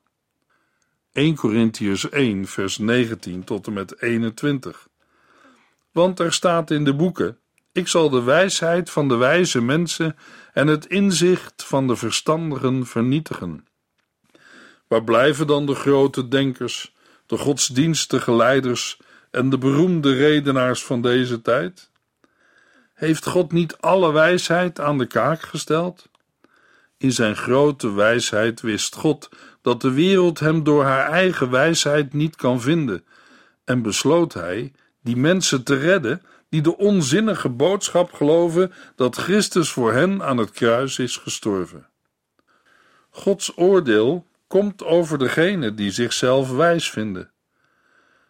1 1.11 1.35
Corinthians 1.35 2.09
1, 2.09 2.45
vers 2.45 2.77
19 2.77 3.43
tot 3.43 3.67
en 3.67 3.73
met 3.73 4.01
21. 4.01 4.87
Want 5.91 6.19
er 6.19 6.33
staat 6.33 6.71
in 6.71 6.83
de 6.83 6.95
boeken: 6.95 7.39
Ik 7.71 7.87
zal 7.87 8.09
de 8.09 8.23
wijsheid 8.23 8.89
van 8.89 9.07
de 9.07 9.15
wijze 9.15 9.61
mensen 9.61 10.15
en 10.53 10.67
het 10.67 10.85
inzicht 10.85 11.63
van 11.63 11.87
de 11.87 11.95
verstandigen 11.95 12.85
vernietigen. 12.85 13.67
Waar 14.87 15.03
blijven 15.03 15.47
dan 15.47 15.65
de 15.65 15.75
grote 15.75 16.27
denkers? 16.27 16.95
De 17.27 17.37
godsdienstige 17.37 18.35
leiders 18.35 18.99
en 19.31 19.49
de 19.49 19.57
beroemde 19.57 20.13
redenaars 20.13 20.83
van 20.83 21.01
deze 21.01 21.41
tijd? 21.41 21.89
Heeft 22.93 23.25
God 23.25 23.51
niet 23.51 23.77
alle 23.77 24.11
wijsheid 24.11 24.79
aan 24.79 24.97
de 24.97 25.05
kaak 25.05 25.41
gesteld? 25.41 26.09
In 26.97 27.11
zijn 27.11 27.35
grote 27.35 27.93
wijsheid 27.93 28.61
wist 28.61 28.95
God 28.95 29.29
dat 29.61 29.81
de 29.81 29.91
wereld 29.91 30.39
hem 30.39 30.63
door 30.63 30.83
haar 30.83 31.09
eigen 31.09 31.49
wijsheid 31.49 32.13
niet 32.13 32.35
kan 32.35 32.61
vinden, 32.61 33.05
en 33.63 33.81
besloot 33.81 34.33
hij 34.33 34.71
die 35.01 35.17
mensen 35.17 35.63
te 35.63 35.75
redden 35.75 36.21
die 36.49 36.61
de 36.61 36.77
onzinnige 36.77 37.49
boodschap 37.49 38.13
geloven 38.13 38.73
dat 38.95 39.15
Christus 39.15 39.71
voor 39.71 39.93
hen 39.93 40.23
aan 40.23 40.37
het 40.37 40.51
kruis 40.51 40.99
is 40.99 41.17
gestorven. 41.17 41.87
Gods 43.09 43.57
oordeel 43.57 44.26
komt 44.47 44.83
over 44.83 45.17
degene 45.17 45.73
die 45.73 45.91
zichzelf 45.91 46.51
wijs 46.51 46.89
vinden, 46.89 47.31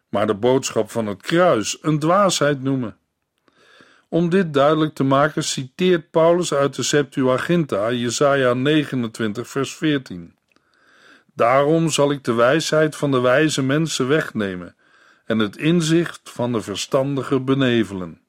maar 0.09 0.27
de 0.27 0.35
boodschap 0.35 0.91
van 0.91 1.05
het 1.05 1.21
kruis 1.21 1.77
een 1.81 1.99
dwaasheid 1.99 2.63
noemen. 2.63 2.97
Om 4.09 4.29
dit 4.29 4.53
duidelijk 4.53 4.93
te 4.93 5.03
maken 5.03 5.43
citeert 5.43 6.11
Paulus 6.11 6.53
uit 6.53 6.75
de 6.75 6.83
Septuaginta 6.83 7.91
Jesaja 7.91 8.53
29 8.53 9.47
vers 9.47 9.75
14. 9.75 10.35
Daarom 11.33 11.89
zal 11.89 12.11
ik 12.11 12.23
de 12.23 12.33
wijsheid 12.33 12.95
van 12.95 13.11
de 13.11 13.19
wijze 13.19 13.63
mensen 13.63 14.07
wegnemen 14.07 14.75
en 15.25 15.39
het 15.39 15.57
inzicht 15.57 16.21
van 16.23 16.51
de 16.51 16.61
verstandigen 16.61 17.45
benevelen. 17.45 18.21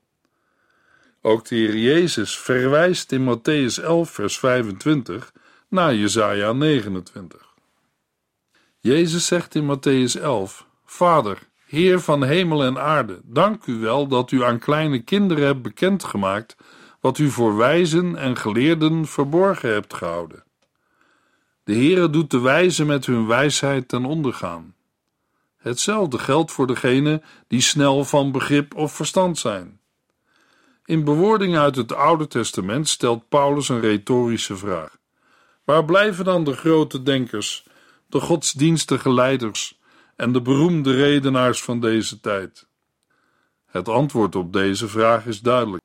Ook 1.22 1.48
de 1.48 1.54
Heer 1.54 1.76
Jezus 1.76 2.38
verwijst 2.38 3.12
in 3.12 3.36
Matthäus 3.36 3.82
11 3.84 4.10
vers 4.10 4.38
25 4.38 5.32
naar 5.68 5.94
Jesaja 5.94 6.52
29. 6.52 7.47
Jezus 8.80 9.26
zegt 9.26 9.54
in 9.54 9.76
Matthäus 9.76 10.20
11: 10.20 10.66
Vader, 10.84 11.38
Heer 11.66 12.00
van 12.00 12.24
hemel 12.24 12.64
en 12.64 12.78
aarde, 12.78 13.20
dank 13.24 13.66
u 13.66 13.78
wel 13.78 14.06
dat 14.06 14.30
u 14.30 14.44
aan 14.44 14.58
kleine 14.58 14.98
kinderen 14.98 15.44
hebt 15.44 15.62
bekendgemaakt 15.62 16.56
wat 17.00 17.18
u 17.18 17.30
voor 17.30 17.56
wijzen 17.56 18.16
en 18.16 18.36
geleerden 18.36 19.06
verborgen 19.06 19.72
hebt 19.72 19.94
gehouden. 19.94 20.44
De 21.64 21.74
Heere 21.74 22.10
doet 22.10 22.30
de 22.30 22.40
wijzen 22.40 22.86
met 22.86 23.06
hun 23.06 23.26
wijsheid 23.26 23.88
ten 23.88 24.04
onder 24.04 24.34
gaan. 24.34 24.74
Hetzelfde 25.56 26.18
geldt 26.18 26.52
voor 26.52 26.66
degenen 26.66 27.22
die 27.48 27.60
snel 27.60 28.04
van 28.04 28.32
begrip 28.32 28.74
of 28.74 28.92
verstand 28.92 29.38
zijn. 29.38 29.80
In 30.84 31.04
bewoordingen 31.04 31.60
uit 31.60 31.76
het 31.76 31.94
Oude 31.94 32.26
Testament 32.26 32.88
stelt 32.88 33.28
Paulus 33.28 33.68
een 33.68 33.80
retorische 33.80 34.56
vraag: 34.56 34.96
Waar 35.64 35.84
blijven 35.84 36.24
dan 36.24 36.44
de 36.44 36.52
grote 36.52 37.02
denkers 37.02 37.66
de 38.08 38.20
godsdienstige 38.20 39.12
leiders 39.12 39.80
en 40.16 40.32
de 40.32 40.42
beroemde 40.42 40.94
redenaars 40.94 41.62
van 41.62 41.80
deze 41.80 42.20
tijd? 42.20 42.68
Het 43.66 43.88
antwoord 43.88 44.36
op 44.36 44.52
deze 44.52 44.88
vraag 44.88 45.26
is 45.26 45.40
duidelijk. 45.40 45.82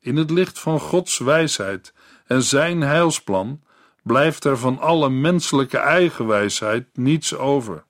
In 0.00 0.16
het 0.16 0.30
licht 0.30 0.58
van 0.58 0.80
Gods 0.80 1.18
wijsheid 1.18 1.94
en 2.26 2.42
zijn 2.42 2.80
heilsplan 2.80 3.62
blijft 4.02 4.44
er 4.44 4.58
van 4.58 4.78
alle 4.78 5.10
menselijke 5.10 5.78
eigenwijsheid 5.78 6.86
niets 6.92 7.34
over. 7.36 7.84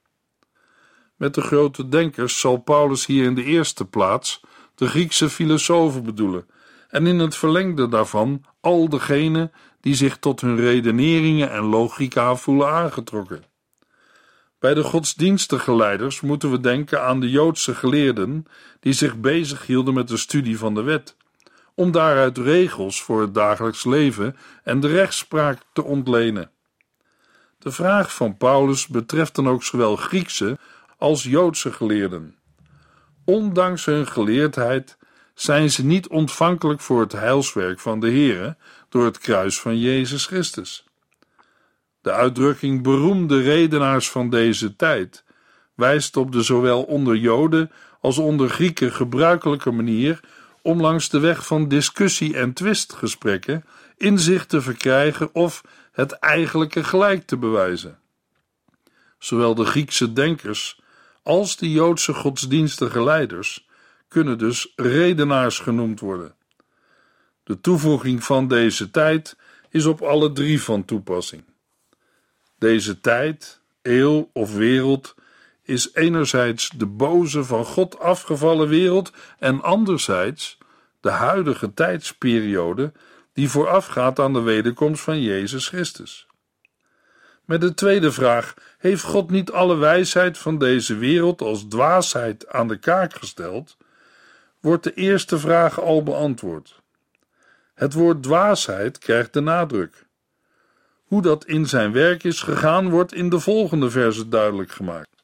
Met 1.16 1.34
de 1.34 1.40
grote 1.40 1.88
denkers 1.88 2.40
zal 2.40 2.56
Paulus 2.56 3.06
hier 3.06 3.24
in 3.24 3.34
de 3.34 3.44
eerste 3.44 3.84
plaats 3.84 4.40
de 4.74 4.88
Griekse 4.88 5.30
filosofen 5.30 6.04
bedoelen 6.04 6.46
en 6.88 7.06
in 7.06 7.18
het 7.18 7.36
verlengde 7.36 7.88
daarvan 7.88 8.44
al 8.60 8.88
degenen 8.88 9.52
die 9.82 9.94
zich 9.94 10.16
tot 10.16 10.40
hun 10.40 10.56
redeneringen 10.56 11.50
en 11.50 11.62
logica 11.62 12.34
voelen 12.36 12.68
aangetrokken. 12.68 13.44
Bij 14.58 14.74
de 14.74 14.82
godsdienstige 14.82 15.76
leiders 15.76 16.20
moeten 16.20 16.50
we 16.50 16.60
denken 16.60 17.02
aan 17.02 17.20
de 17.20 17.30
Joodse 17.30 17.74
geleerden 17.74 18.46
die 18.80 18.92
zich 18.92 19.20
bezighielden 19.20 19.94
met 19.94 20.08
de 20.08 20.16
studie 20.16 20.58
van 20.58 20.74
de 20.74 20.82
wet, 20.82 21.16
om 21.74 21.90
daaruit 21.90 22.38
regels 22.38 23.02
voor 23.02 23.20
het 23.20 23.34
dagelijks 23.34 23.84
leven 23.84 24.36
en 24.62 24.80
de 24.80 24.88
rechtspraak 24.88 25.58
te 25.72 25.84
ontlenen. 25.84 26.50
De 27.58 27.70
vraag 27.70 28.14
van 28.14 28.36
Paulus 28.36 28.86
betreft 28.86 29.34
dan 29.34 29.48
ook 29.48 29.62
zowel 29.62 29.96
Griekse 29.96 30.58
als 30.98 31.22
Joodse 31.22 31.72
geleerden. 31.72 32.36
Ondanks 33.24 33.84
hun 33.84 34.06
geleerdheid 34.06 34.98
zijn 35.34 35.70
ze 35.70 35.84
niet 35.84 36.08
ontvankelijk 36.08 36.80
voor 36.80 37.00
het 37.00 37.12
heilswerk 37.12 37.80
van 37.80 38.00
de 38.00 38.10
Heere 38.10 38.56
door 38.92 39.04
het 39.04 39.18
kruis 39.18 39.60
van 39.60 39.78
Jezus 39.78 40.26
Christus. 40.26 40.84
De 42.00 42.12
uitdrukking 42.12 42.82
beroemde 42.82 43.42
redenaars 43.42 44.10
van 44.10 44.30
deze 44.30 44.76
tijd 44.76 45.24
wijst 45.74 46.16
op 46.16 46.32
de 46.32 46.42
zowel 46.42 46.82
onder 46.82 47.16
Joden 47.16 47.70
als 48.00 48.18
onder 48.18 48.48
Grieken 48.48 48.92
gebruikelijke 48.92 49.70
manier 49.70 50.20
om 50.62 50.80
langs 50.80 51.08
de 51.08 51.18
weg 51.18 51.46
van 51.46 51.68
discussie 51.68 52.36
en 52.36 52.52
twistgesprekken 52.52 53.64
inzicht 53.96 54.48
te 54.48 54.60
verkrijgen 54.60 55.34
of 55.34 55.62
het 55.92 56.12
eigenlijke 56.12 56.84
gelijk 56.84 57.26
te 57.26 57.36
bewijzen. 57.36 57.98
Zowel 59.18 59.54
de 59.54 59.64
Griekse 59.64 60.12
denkers 60.12 60.80
als 61.22 61.56
de 61.56 61.70
Joodse 61.70 62.14
godsdienstige 62.14 63.02
leiders 63.02 63.68
kunnen 64.08 64.38
dus 64.38 64.72
redenaars 64.76 65.58
genoemd 65.58 66.00
worden. 66.00 66.34
De 67.52 67.60
toevoeging 67.60 68.24
van 68.24 68.48
deze 68.48 68.90
tijd 68.90 69.36
is 69.70 69.86
op 69.86 70.02
alle 70.02 70.32
drie 70.32 70.62
van 70.62 70.84
toepassing. 70.84 71.44
Deze 72.58 73.00
tijd, 73.00 73.60
eeuw 73.82 74.30
of 74.32 74.54
wereld 74.54 75.14
is 75.62 75.94
enerzijds 75.94 76.68
de 76.76 76.86
boze 76.86 77.44
van 77.44 77.64
God 77.64 77.98
afgevallen 77.98 78.68
wereld 78.68 79.12
en 79.38 79.62
anderzijds 79.62 80.58
de 81.00 81.10
huidige 81.10 81.74
tijdsperiode 81.74 82.92
die 83.32 83.48
voorafgaat 83.48 84.18
aan 84.18 84.32
de 84.32 84.40
wederkomst 84.40 85.02
van 85.02 85.22
Jezus 85.22 85.68
Christus. 85.68 86.26
Met 87.44 87.60
de 87.60 87.74
tweede 87.74 88.12
vraag: 88.12 88.54
heeft 88.78 89.02
God 89.02 89.30
niet 89.30 89.50
alle 89.50 89.76
wijsheid 89.76 90.38
van 90.38 90.58
deze 90.58 90.96
wereld 90.96 91.40
als 91.40 91.64
dwaasheid 91.68 92.48
aan 92.48 92.68
de 92.68 92.78
kaak 92.78 93.14
gesteld? 93.14 93.76
Wordt 94.60 94.84
de 94.84 94.94
eerste 94.94 95.38
vraag 95.38 95.80
al 95.80 96.02
beantwoord. 96.02 96.81
Het 97.82 97.92
woord 97.92 98.22
dwaasheid 98.22 98.98
krijgt 98.98 99.32
de 99.32 99.40
nadruk. 99.40 100.06
Hoe 101.04 101.22
dat 101.22 101.44
in 101.44 101.66
zijn 101.66 101.92
werk 101.92 102.24
is 102.24 102.42
gegaan, 102.42 102.90
wordt 102.90 103.14
in 103.14 103.28
de 103.28 103.40
volgende 103.40 103.90
verse 103.90 104.28
duidelijk 104.28 104.72
gemaakt. 104.72 105.22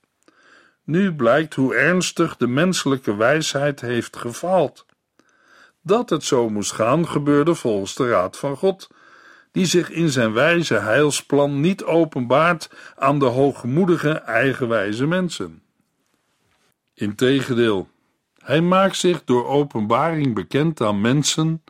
Nu 0.85 1.15
blijkt 1.15 1.55
hoe 1.55 1.75
ernstig 1.75 2.37
de 2.37 2.47
menselijke 2.47 3.17
wijsheid 3.17 3.81
heeft 3.81 4.17
gefaald. 4.17 4.87
Dat 5.83 6.11
het 6.11 6.25
zo 6.25 6.49
moest 6.49 6.73
gaan, 6.73 7.09
gebeurde 7.09 7.55
volgens 7.55 7.95
de 7.95 8.09
raad 8.09 8.39
van 8.39 8.57
God, 8.57 8.89
die 9.53 9.67
zich 9.67 9.91
in 9.91 10.09
zijn 10.09 10.33
wijze 10.33 10.75
heilsplan 10.75 11.61
niet 11.61 11.85
openbaart 11.85 12.71
aan 12.97 13.19
de 13.19 13.25
hoogmoedige, 13.25 14.13
eigenwijze 14.13 15.07
mensen. 15.07 15.63
Integendeel, 16.95 17.89
hij 18.39 18.61
maakt 18.61 18.97
zich 18.97 19.25
door 19.25 19.47
openbaring 19.47 20.35
bekend 20.35 20.81
aan 20.81 21.01
mensen 21.01 21.63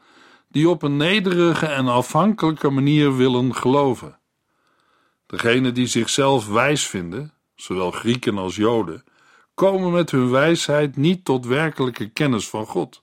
die 0.49 0.69
op 0.69 0.83
een 0.83 0.97
nederige 0.97 1.67
en 1.67 1.89
afhankelijke 1.89 2.71
manier 2.71 3.17
willen 3.17 3.55
geloven. 3.55 4.19
Degenen 5.27 5.75
die 5.75 5.87
zichzelf 5.87 6.49
wijs 6.49 6.87
vinden, 6.87 7.33
zowel 7.55 7.91
Grieken 7.91 8.39
als 8.39 8.57
Joden, 8.57 9.05
komen 9.55 9.93
met 9.93 10.11
hun 10.11 10.31
wijsheid 10.31 10.97
niet 10.97 11.25
tot 11.25 11.47
werkelijke 11.47 12.09
kennis 12.09 12.49
van 12.49 12.67
God. 12.67 13.03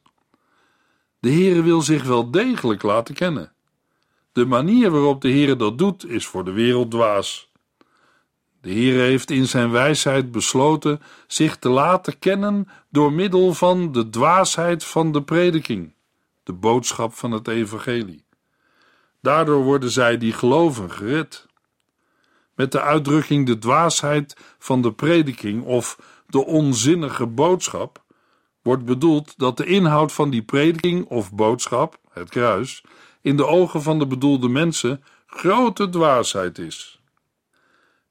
De 1.19 1.31
Heere 1.31 1.61
wil 1.61 1.81
zich 1.81 2.03
wel 2.03 2.31
degelijk 2.31 2.83
laten 2.83 3.15
kennen. 3.15 3.53
De 4.31 4.45
manier 4.45 4.91
waarop 4.91 5.21
de 5.21 5.29
Heere 5.29 5.55
dat 5.55 5.77
doet, 5.77 6.09
is 6.09 6.25
voor 6.25 6.45
de 6.45 6.51
wereld 6.51 6.91
dwaas. 6.91 7.51
De 8.61 8.71
Heere 8.71 8.99
heeft 8.99 9.31
in 9.31 9.47
zijn 9.47 9.71
wijsheid 9.71 10.31
besloten 10.31 11.01
zich 11.27 11.57
te 11.57 11.69
laten 11.69 12.19
kennen 12.19 12.67
door 12.89 13.13
middel 13.13 13.53
van 13.53 13.91
de 13.91 14.09
dwaasheid 14.09 14.83
van 14.83 15.11
de 15.11 15.23
prediking, 15.23 15.94
de 16.45 16.53
boodschap 16.53 17.13
van 17.13 17.31
het 17.31 17.47
evangelie. 17.47 18.25
Daardoor 19.21 19.63
worden 19.63 19.89
zij 19.89 20.17
die 20.17 20.33
geloven 20.33 20.91
gered. 20.91 21.45
Met 22.55 22.71
de 22.71 22.81
uitdrukking 22.81 23.45
de 23.45 23.57
dwaasheid 23.57 24.37
van 24.59 24.81
de 24.81 24.93
prediking 24.93 25.63
of 25.63 25.99
de 26.27 26.45
onzinnige 26.45 27.25
boodschap 27.27 28.03
wordt 28.61 28.85
bedoeld 28.85 29.37
dat 29.37 29.57
de 29.57 29.65
inhoud 29.65 30.11
van 30.11 30.29
die 30.29 30.43
prediking 30.43 31.05
of 31.05 31.33
boodschap, 31.33 31.99
het 32.11 32.29
kruis, 32.29 32.83
in 33.21 33.37
de 33.37 33.45
ogen 33.45 33.81
van 33.81 33.99
de 33.99 34.07
bedoelde 34.07 34.49
mensen 34.49 35.03
grote 35.25 35.89
dwaasheid 35.89 36.57
is. 36.57 36.99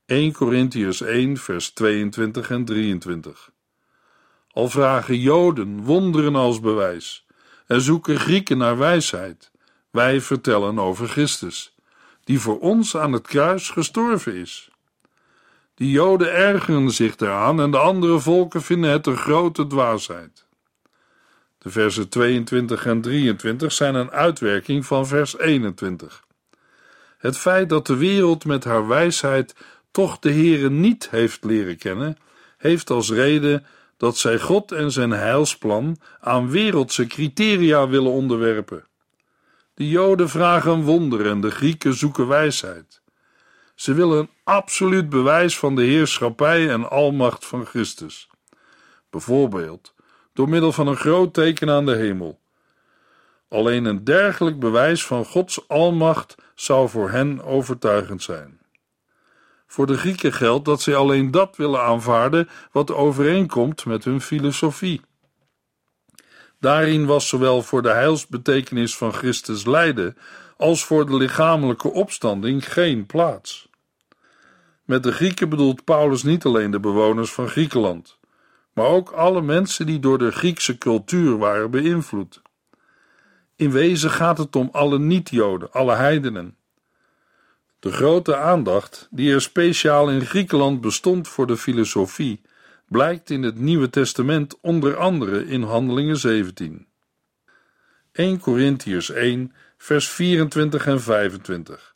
1 0.06 0.32
Corinthians 0.32 1.00
1, 1.00 1.36
vers 1.36 1.70
22 1.70 2.50
en 2.50 2.64
23. 2.64 3.50
Al 4.50 4.68
vragen 4.68 5.18
Joden 5.18 5.82
wonderen 5.82 6.36
als 6.36 6.60
bewijs 6.60 7.23
en 7.66 7.81
zoeken 7.81 8.18
Grieken 8.18 8.59
naar 8.59 8.79
wijsheid. 8.79 9.50
Wij 9.90 10.20
vertellen 10.20 10.79
over 10.79 11.09
Christus, 11.09 11.74
die 12.24 12.40
voor 12.40 12.61
ons 12.61 12.96
aan 12.96 13.12
het 13.12 13.27
kruis 13.27 13.70
gestorven 13.70 14.35
is. 14.35 14.70
De 15.74 15.90
Joden 15.90 16.33
ergeren 16.33 16.90
zich 16.90 17.16
daaraan 17.16 17.61
en 17.61 17.70
de 17.70 17.79
andere 17.79 18.18
volken 18.18 18.62
vinden 18.62 18.90
het 18.90 19.07
een 19.07 19.16
grote 19.16 19.66
dwaasheid. 19.66 20.46
De 21.59 21.70
versen 21.70 22.09
22 22.09 22.87
en 22.87 23.00
23 23.00 23.72
zijn 23.72 23.94
een 23.94 24.11
uitwerking 24.11 24.87
van 24.87 25.07
vers 25.07 25.38
21. 25.38 26.24
Het 27.18 27.38
feit 27.38 27.68
dat 27.68 27.87
de 27.87 27.96
wereld 27.96 28.44
met 28.44 28.64
haar 28.64 28.87
wijsheid 28.87 29.55
toch 29.90 30.18
de 30.18 30.31
Heere 30.31 30.70
niet 30.70 31.11
heeft 31.11 31.44
leren 31.44 31.77
kennen, 31.77 32.16
heeft 32.57 32.90
als 32.90 33.11
reden 33.11 33.66
dat 33.96 34.16
zij 34.16 34.38
God 34.38 34.72
en 34.72 34.90
zijn 34.90 35.11
heilsplan 35.11 35.96
aan 36.20 36.50
wereldse 36.50 37.07
criteria 37.07 37.88
willen 37.88 38.12
onderwerpen. 38.12 38.87
De 39.74 39.88
Joden 39.88 40.28
vragen 40.28 40.72
een 40.72 40.83
wonder 40.83 41.26
en 41.26 41.40
de 41.40 41.50
Grieken 41.50 41.94
zoeken 41.94 42.28
wijsheid. 42.28 43.02
Ze 43.74 43.94
willen 43.94 44.18
een 44.18 44.30
absoluut 44.44 45.09
bewijs 45.09 45.59
van 45.59 45.76
de 45.76 45.83
heerschappij 45.83 46.70
en 46.70 46.90
almacht 46.90 47.46
van 47.46 47.66
Christus. 47.66 48.28
Bijvoorbeeld 49.11 49.94
door 50.33 50.48
middel 50.48 50.72
van 50.72 50.87
een 50.87 50.96
groot 50.96 51.35
teken 51.35 51.70
aan 51.70 51.87
de 51.87 51.94
hemel. 51.94 52.40
Alleen 53.48 53.85
een 53.85 54.04
dergelijk 54.04 54.59
bewijs 54.59 55.07
van 55.07 55.24
Gods 55.24 55.68
almacht 55.68 56.35
zou 56.54 56.88
voor 56.88 57.11
hen 57.11 57.44
overtuigend 57.44 58.22
zijn. 58.22 58.61
Voor 59.74 59.87
de 59.87 59.96
Grieken 59.96 60.32
geldt 60.32 60.64
dat 60.64 60.82
zij 60.82 60.96
alleen 60.96 61.30
dat 61.30 61.56
willen 61.56 61.82
aanvaarden 61.82 62.48
wat 62.72 62.92
overeenkomt 62.92 63.84
met 63.84 64.04
hun 64.04 64.20
filosofie. 64.20 65.00
Daarin 66.60 67.06
was 67.06 67.28
zowel 67.28 67.62
voor 67.62 67.82
de 67.82 67.90
heilsbetekenis 67.90 68.96
van 68.96 69.12
Christus 69.12 69.64
lijden 69.64 70.16
als 70.56 70.84
voor 70.84 71.06
de 71.06 71.16
lichamelijke 71.16 71.92
opstanding 71.92 72.72
geen 72.72 73.06
plaats. 73.06 73.68
Met 74.84 75.02
de 75.02 75.12
Grieken 75.12 75.48
bedoelt 75.48 75.84
Paulus 75.84 76.22
niet 76.22 76.44
alleen 76.44 76.70
de 76.70 76.80
bewoners 76.80 77.32
van 77.32 77.48
Griekenland, 77.48 78.18
maar 78.72 78.87
ook 78.87 79.10
alle 79.10 79.42
mensen 79.42 79.87
die 79.87 79.98
door 79.98 80.18
de 80.18 80.30
Griekse 80.30 80.78
cultuur 80.78 81.38
waren 81.38 81.70
beïnvloed. 81.70 82.42
In 83.56 83.70
wezen 83.70 84.10
gaat 84.10 84.38
het 84.38 84.56
om 84.56 84.68
alle 84.72 84.98
niet-Joden, 84.98 85.72
alle 85.72 85.94
heidenen. 85.94 86.56
De 87.84 87.92
grote 87.92 88.36
aandacht 88.36 89.08
die 89.10 89.32
er 89.32 89.40
speciaal 89.40 90.10
in 90.10 90.26
Griekenland 90.26 90.80
bestond 90.80 91.28
voor 91.28 91.46
de 91.46 91.56
filosofie, 91.56 92.40
blijkt 92.88 93.30
in 93.30 93.42
het 93.42 93.58
Nieuwe 93.58 93.90
Testament 93.90 94.60
onder 94.60 94.96
andere 94.96 95.46
in 95.46 95.62
Handelingen 95.62 96.16
17. 96.16 96.86
1 98.12 98.38
Corinthiërs 98.40 99.10
1, 99.10 99.52
vers 99.78 100.08
24 100.08 100.86
en 100.86 101.00
25. 101.00 101.94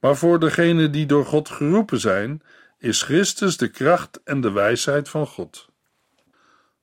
Maar 0.00 0.16
voor 0.16 0.40
degenen 0.40 0.92
die 0.92 1.06
door 1.06 1.26
God 1.26 1.48
geroepen 1.48 2.00
zijn, 2.00 2.42
is 2.78 3.02
Christus 3.02 3.56
de 3.56 3.68
kracht 3.68 4.20
en 4.24 4.40
de 4.40 4.50
wijsheid 4.50 5.08
van 5.08 5.26
God. 5.26 5.68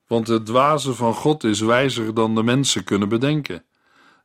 Want 0.06 0.28
het 0.28 0.46
dwaze 0.46 0.94
van 0.94 1.14
God 1.14 1.44
is 1.44 1.60
wijzer 1.60 2.14
dan 2.14 2.34
de 2.34 2.42
mensen 2.42 2.84
kunnen 2.84 3.08
bedenken, 3.08 3.64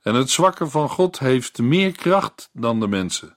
en 0.01 0.15
het 0.15 0.29
zwakke 0.29 0.67
van 0.67 0.89
God 0.89 1.19
heeft 1.19 1.57
meer 1.57 1.91
kracht 1.91 2.49
dan 2.53 2.79
de 2.79 2.87
mensen. 2.87 3.36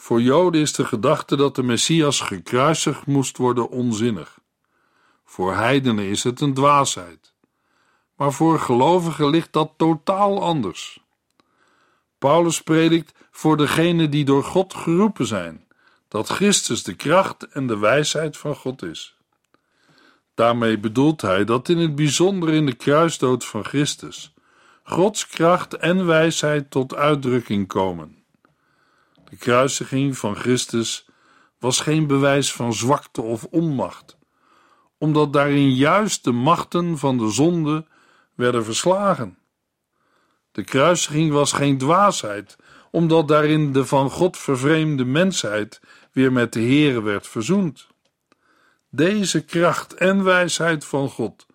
Voor 0.00 0.22
Joden 0.22 0.60
is 0.60 0.72
de 0.72 0.84
gedachte 0.84 1.36
dat 1.36 1.54
de 1.54 1.62
Messias 1.62 2.20
gekruisigd 2.20 3.06
moest 3.06 3.36
worden 3.36 3.68
onzinnig. 3.68 4.38
Voor 5.24 5.54
heidenen 5.54 6.04
is 6.04 6.24
het 6.24 6.40
een 6.40 6.54
dwaasheid. 6.54 7.32
Maar 8.16 8.32
voor 8.32 8.58
gelovigen 8.58 9.28
ligt 9.30 9.52
dat 9.52 9.72
totaal 9.76 10.42
anders. 10.42 11.00
Paulus 12.18 12.62
predikt 12.62 13.12
voor 13.30 13.56
degenen 13.56 14.10
die 14.10 14.24
door 14.24 14.44
God 14.44 14.74
geroepen 14.74 15.26
zijn, 15.26 15.66
dat 16.08 16.28
Christus 16.28 16.82
de 16.82 16.94
kracht 16.94 17.48
en 17.48 17.66
de 17.66 17.78
wijsheid 17.78 18.36
van 18.36 18.54
God 18.56 18.82
is. 18.82 19.16
Daarmee 20.34 20.78
bedoelt 20.78 21.20
hij 21.20 21.44
dat 21.44 21.68
in 21.68 21.78
het 21.78 21.94
bijzonder 21.94 22.48
in 22.48 22.66
de 22.66 22.74
kruisdood 22.74 23.44
van 23.44 23.64
Christus 23.64 24.34
Gods 24.82 25.26
kracht 25.26 25.74
en 25.76 26.06
wijsheid 26.06 26.70
tot 26.70 26.94
uitdrukking 26.94 27.66
komen. 27.66 28.19
De 29.30 29.36
kruisiging 29.36 30.18
van 30.18 30.36
Christus 30.36 31.06
was 31.58 31.80
geen 31.80 32.06
bewijs 32.06 32.52
van 32.52 32.72
zwakte 32.74 33.22
of 33.22 33.44
onmacht, 33.44 34.16
omdat 34.98 35.32
daarin 35.32 35.74
juist 35.74 36.24
de 36.24 36.32
machten 36.32 36.98
van 36.98 37.18
de 37.18 37.30
zonde 37.30 37.86
werden 38.34 38.64
verslagen. 38.64 39.38
De 40.52 40.64
kruisiging 40.64 41.32
was 41.32 41.52
geen 41.52 41.78
dwaasheid, 41.78 42.56
omdat 42.90 43.28
daarin 43.28 43.72
de 43.72 43.86
van 43.86 44.10
God 44.10 44.36
vervreemde 44.36 45.04
mensheid 45.04 45.80
weer 46.12 46.32
met 46.32 46.52
de 46.52 46.60
Heere 46.60 47.02
werd 47.02 47.26
verzoend. 47.26 47.86
Deze 48.88 49.44
kracht 49.44 49.94
en 49.94 50.24
wijsheid 50.24 50.84
van 50.84 51.08
God 51.08 51.46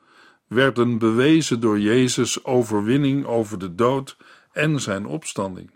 werden 0.48 0.98
bewezen 0.98 1.60
door 1.60 1.80
Jezus' 1.80 2.44
overwinning 2.44 3.26
over 3.26 3.60
de 3.60 3.76
dood 3.76 4.18
en 4.52 4.80
zijn 4.80 5.06
opstanding. 5.06 5.75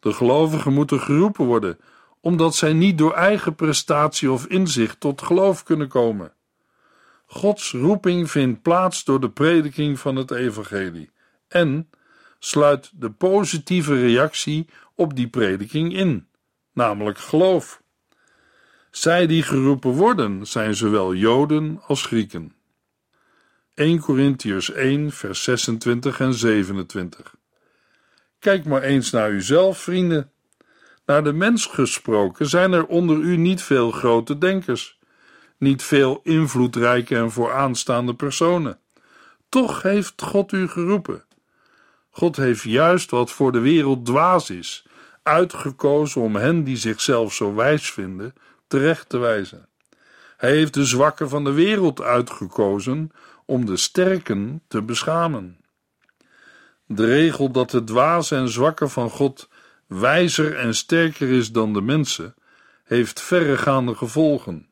De 0.00 0.12
gelovigen 0.12 0.72
moeten 0.72 1.00
geroepen 1.00 1.44
worden, 1.44 1.78
omdat 2.20 2.54
zij 2.54 2.72
niet 2.72 2.98
door 2.98 3.14
eigen 3.14 3.54
prestatie 3.54 4.30
of 4.30 4.46
inzicht 4.46 5.00
tot 5.00 5.22
geloof 5.22 5.62
kunnen 5.62 5.88
komen. 5.88 6.32
Gods 7.26 7.72
roeping 7.72 8.30
vindt 8.30 8.62
plaats 8.62 9.04
door 9.04 9.20
de 9.20 9.30
prediking 9.30 9.98
van 9.98 10.16
het 10.16 10.30
evangelie 10.30 11.10
en 11.48 11.90
sluit 12.38 12.90
de 12.94 13.10
positieve 13.10 14.00
reactie 14.00 14.68
op 14.94 15.16
die 15.16 15.28
prediking 15.28 15.94
in, 15.94 16.28
namelijk 16.72 17.18
geloof. 17.18 17.82
Zij 18.90 19.26
die 19.26 19.42
geroepen 19.42 19.90
worden 19.90 20.46
zijn 20.46 20.74
zowel 20.74 21.14
Joden 21.14 21.80
als 21.86 22.04
Grieken. 22.04 22.54
1 23.74 24.00
Corinthiërs 24.00 24.70
1 24.70 25.10
vers 25.10 25.42
26 25.42 26.20
en 26.20 26.34
27 26.34 27.38
Kijk 28.40 28.64
maar 28.64 28.82
eens 28.82 29.10
naar 29.10 29.30
uzelf, 29.30 29.78
vrienden. 29.78 30.30
Naar 31.06 31.24
de 31.24 31.32
mens 31.32 31.66
gesproken 31.66 32.48
zijn 32.48 32.72
er 32.72 32.86
onder 32.86 33.16
u 33.16 33.36
niet 33.36 33.62
veel 33.62 33.90
grote 33.90 34.38
denkers, 34.38 34.98
niet 35.58 35.82
veel 35.82 36.20
invloedrijke 36.22 37.16
en 37.16 37.30
vooraanstaande 37.30 38.14
personen. 38.14 38.78
Toch 39.48 39.82
heeft 39.82 40.22
God 40.22 40.52
u 40.52 40.68
geroepen. 40.68 41.24
God 42.10 42.36
heeft 42.36 42.62
juist 42.62 43.10
wat 43.10 43.30
voor 43.30 43.52
de 43.52 43.58
wereld 43.58 44.06
dwaas 44.06 44.50
is, 44.50 44.86
uitgekozen 45.22 46.20
om 46.20 46.36
hen 46.36 46.64
die 46.64 46.76
zichzelf 46.76 47.34
zo 47.34 47.54
wijs 47.54 47.90
vinden, 47.90 48.34
terecht 48.66 49.08
te 49.08 49.18
wijzen. 49.18 49.68
Hij 50.36 50.50
heeft 50.50 50.74
de 50.74 50.84
zwakken 50.84 51.28
van 51.28 51.44
de 51.44 51.52
wereld 51.52 52.02
uitgekozen 52.02 53.10
om 53.44 53.66
de 53.66 53.76
sterken 53.76 54.62
te 54.68 54.82
beschamen. 54.82 55.59
De 56.92 57.06
regel 57.06 57.50
dat 57.50 57.70
de 57.70 57.84
dwaze 57.84 58.36
en 58.36 58.48
zwakke 58.48 58.88
van 58.88 59.10
God 59.10 59.48
wijzer 59.86 60.56
en 60.56 60.74
sterker 60.74 61.28
is 61.28 61.52
dan 61.52 61.72
de 61.72 61.80
mensen, 61.80 62.34
heeft 62.84 63.20
verregaande 63.20 63.94
gevolgen. 63.94 64.68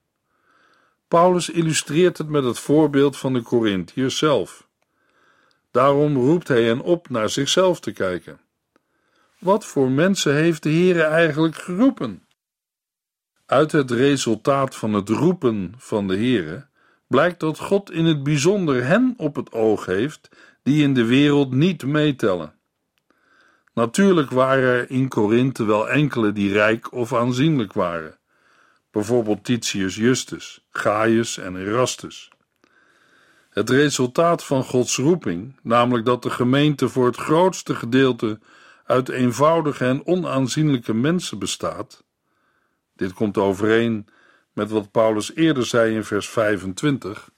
Paulus 1.09 1.51
illustreert 1.51 2.19
het 2.19 2.29
met 2.29 2.45
het 2.45 2.59
voorbeeld 2.59 3.17
van 3.17 3.33
de 3.33 3.43
Corinthiërs 3.43 4.19
zelf. 4.19 4.69
Daarom 5.71 6.17
roept 6.17 6.49
hij 6.49 6.63
hen 6.63 6.81
op 6.81 7.09
naar 7.09 7.29
zichzelf 7.29 7.81
te 7.81 7.93
kijken. 7.93 8.41
Wat 9.39 9.65
voor 9.65 9.91
mensen 9.91 10.35
heeft 10.35 10.63
de 10.63 10.71
Heere 10.71 11.03
eigenlijk 11.03 11.57
geroepen? 11.57 12.27
Uit 13.47 13.73
het 13.73 13.91
resultaat 13.91 14.77
van 14.77 14.93
het 14.93 15.09
roepen 15.09 15.75
van 15.77 16.09
de 16.09 16.17
Heere 16.17 16.67
blijkt 17.07 17.41
dat 17.41 17.59
God 17.59 17.91
in 17.91 18.05
het 18.05 18.23
bijzonder 18.23 18.85
hen 18.85 19.15
op 19.17 19.35
het 19.37 19.53
oog 19.53 19.87
heeft 19.87 20.29
die 20.69 20.83
in 20.83 20.95
de 20.95 21.05
wereld 21.05 21.53
niet 21.53 21.85
meetellen. 21.85 22.55
Natuurlijk 23.75 24.31
waren 24.31 24.65
er 24.65 24.91
in 24.91 25.09
Korinthe 25.09 25.65
wel 25.65 25.89
enkele 25.89 26.33
die 26.33 26.53
rijk 26.53 26.93
of 26.93 27.15
aanzienlijk 27.15 27.73
waren, 27.73 28.19
bijvoorbeeld 28.91 29.45
Titius 29.45 29.97
Justus, 29.97 30.65
Gaius 30.71 31.39
en 31.39 31.57
Erastus. 31.57 32.31
Het 33.51 33.71
resultaat 33.71 34.45
van 34.45 34.65
Gods 34.65 34.97
roeping, 34.97 35.57
namelijk 35.63 36.05
dat 36.05 36.23
de 36.23 36.31
gemeente 36.31 36.89
voor 36.89 37.07
het 37.07 37.17
grootste 37.17 37.75
gedeelte 37.75 38.39
uit 38.85 39.09
eenvoudige 39.09 39.85
en 39.85 40.07
onaanzienlijke 40.07 40.95
mensen 40.95 41.39
bestaat, 41.39 42.05
dit 42.97 43.13
komt 43.13 43.39
overeen 43.39 44.07
met 44.53 44.71
wat 44.71 44.91
Paulus 44.91 45.35
eerder 45.35 45.67
zei 45.67 45.95
in 45.95 46.05
vers 46.05 46.29
25, 46.29 47.31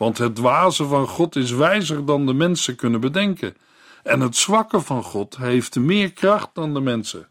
want 0.00 0.18
het 0.18 0.36
dwaze 0.36 0.84
van 0.84 1.08
God 1.08 1.36
is 1.36 1.50
wijzer 1.50 2.04
dan 2.04 2.26
de 2.26 2.34
mensen 2.34 2.76
kunnen 2.76 3.00
bedenken, 3.00 3.56
en 4.02 4.20
het 4.20 4.36
zwakke 4.36 4.80
van 4.80 5.02
God 5.02 5.36
heeft 5.36 5.76
meer 5.76 6.12
kracht 6.12 6.48
dan 6.52 6.74
de 6.74 6.80
mensen. 6.80 7.28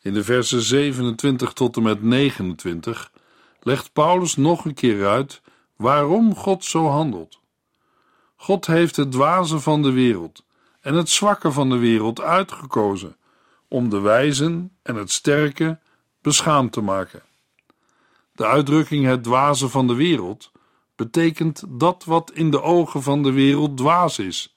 In 0.00 0.14
de 0.14 0.24
versen 0.24 0.62
27 0.62 1.52
tot 1.52 1.76
en 1.76 1.82
met 1.82 2.02
29 2.02 3.12
legt 3.60 3.92
Paulus 3.92 4.36
nog 4.36 4.64
een 4.64 4.74
keer 4.74 5.06
uit 5.06 5.40
waarom 5.76 6.36
God 6.36 6.64
zo 6.64 6.86
handelt. 6.86 7.40
God 8.36 8.66
heeft 8.66 8.96
het 8.96 9.12
dwaze 9.12 9.60
van 9.60 9.82
de 9.82 9.92
wereld 9.92 10.44
en 10.80 10.94
het 10.94 11.08
zwakke 11.08 11.52
van 11.52 11.68
de 11.70 11.78
wereld 11.78 12.20
uitgekozen 12.20 13.16
om 13.68 13.88
de 13.88 14.00
wijzen 14.00 14.72
en 14.82 14.94
het 14.94 15.10
sterke 15.10 15.78
beschaamd 16.22 16.72
te 16.72 16.80
maken. 16.80 17.22
De 18.32 18.46
uitdrukking 18.46 19.04
het 19.04 19.22
dwaze 19.22 19.68
van 19.68 19.86
de 19.86 19.94
wereld 19.94 20.52
betekent 20.96 21.64
dat 21.68 22.04
wat 22.04 22.30
in 22.34 22.50
de 22.50 22.62
ogen 22.62 23.02
van 23.02 23.22
de 23.22 23.32
wereld 23.32 23.76
dwaas 23.76 24.18
is. 24.18 24.56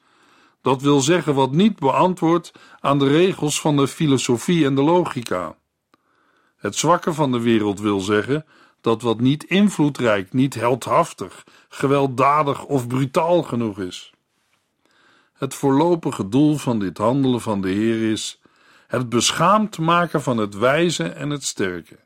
Dat 0.62 0.82
wil 0.82 1.02
zeggen 1.02 1.36
wat 1.36 1.52
niet 1.52 1.80
beantwoordt 1.80 2.52
aan 2.80 3.00
de 3.00 3.08
regels 3.08 3.62
van 3.62 3.78
de 3.78 3.88
filosofie 3.88 4.65
en 4.65 4.76
de 4.76 4.82
logica. 4.82 5.56
Het 6.58 6.76
zwakke 6.76 7.13
van 7.13 7.32
de 7.32 7.39
wereld 7.39 7.80
wil 7.80 8.00
zeggen 8.00 8.45
dat 8.82 9.02
wat 9.02 9.19
niet 9.19 9.43
invloedrijk, 9.43 10.34
niet 10.34 10.54
heldhaftig, 10.54 11.43
gewelddadig 11.69 12.65
of 12.65 12.88
brutaal 12.88 13.43
genoeg 13.43 13.80
is. 13.80 14.13
Het 15.34 15.54
voorlopige 15.54 16.30
doel 16.30 16.58
van 16.58 16.80
dit 16.80 16.97
handelen 16.97 17.41
van 17.41 17.62
de 17.62 17.69
Heer 17.69 18.12
is 18.12 18.41
het 18.88 19.10
beschaamd 19.10 19.78
maken 19.78 20.21
van 20.21 20.38
het 20.38 20.56
wijze 20.56 21.04
en 21.04 21.30
het 21.30 21.43
sterke. 21.43 22.00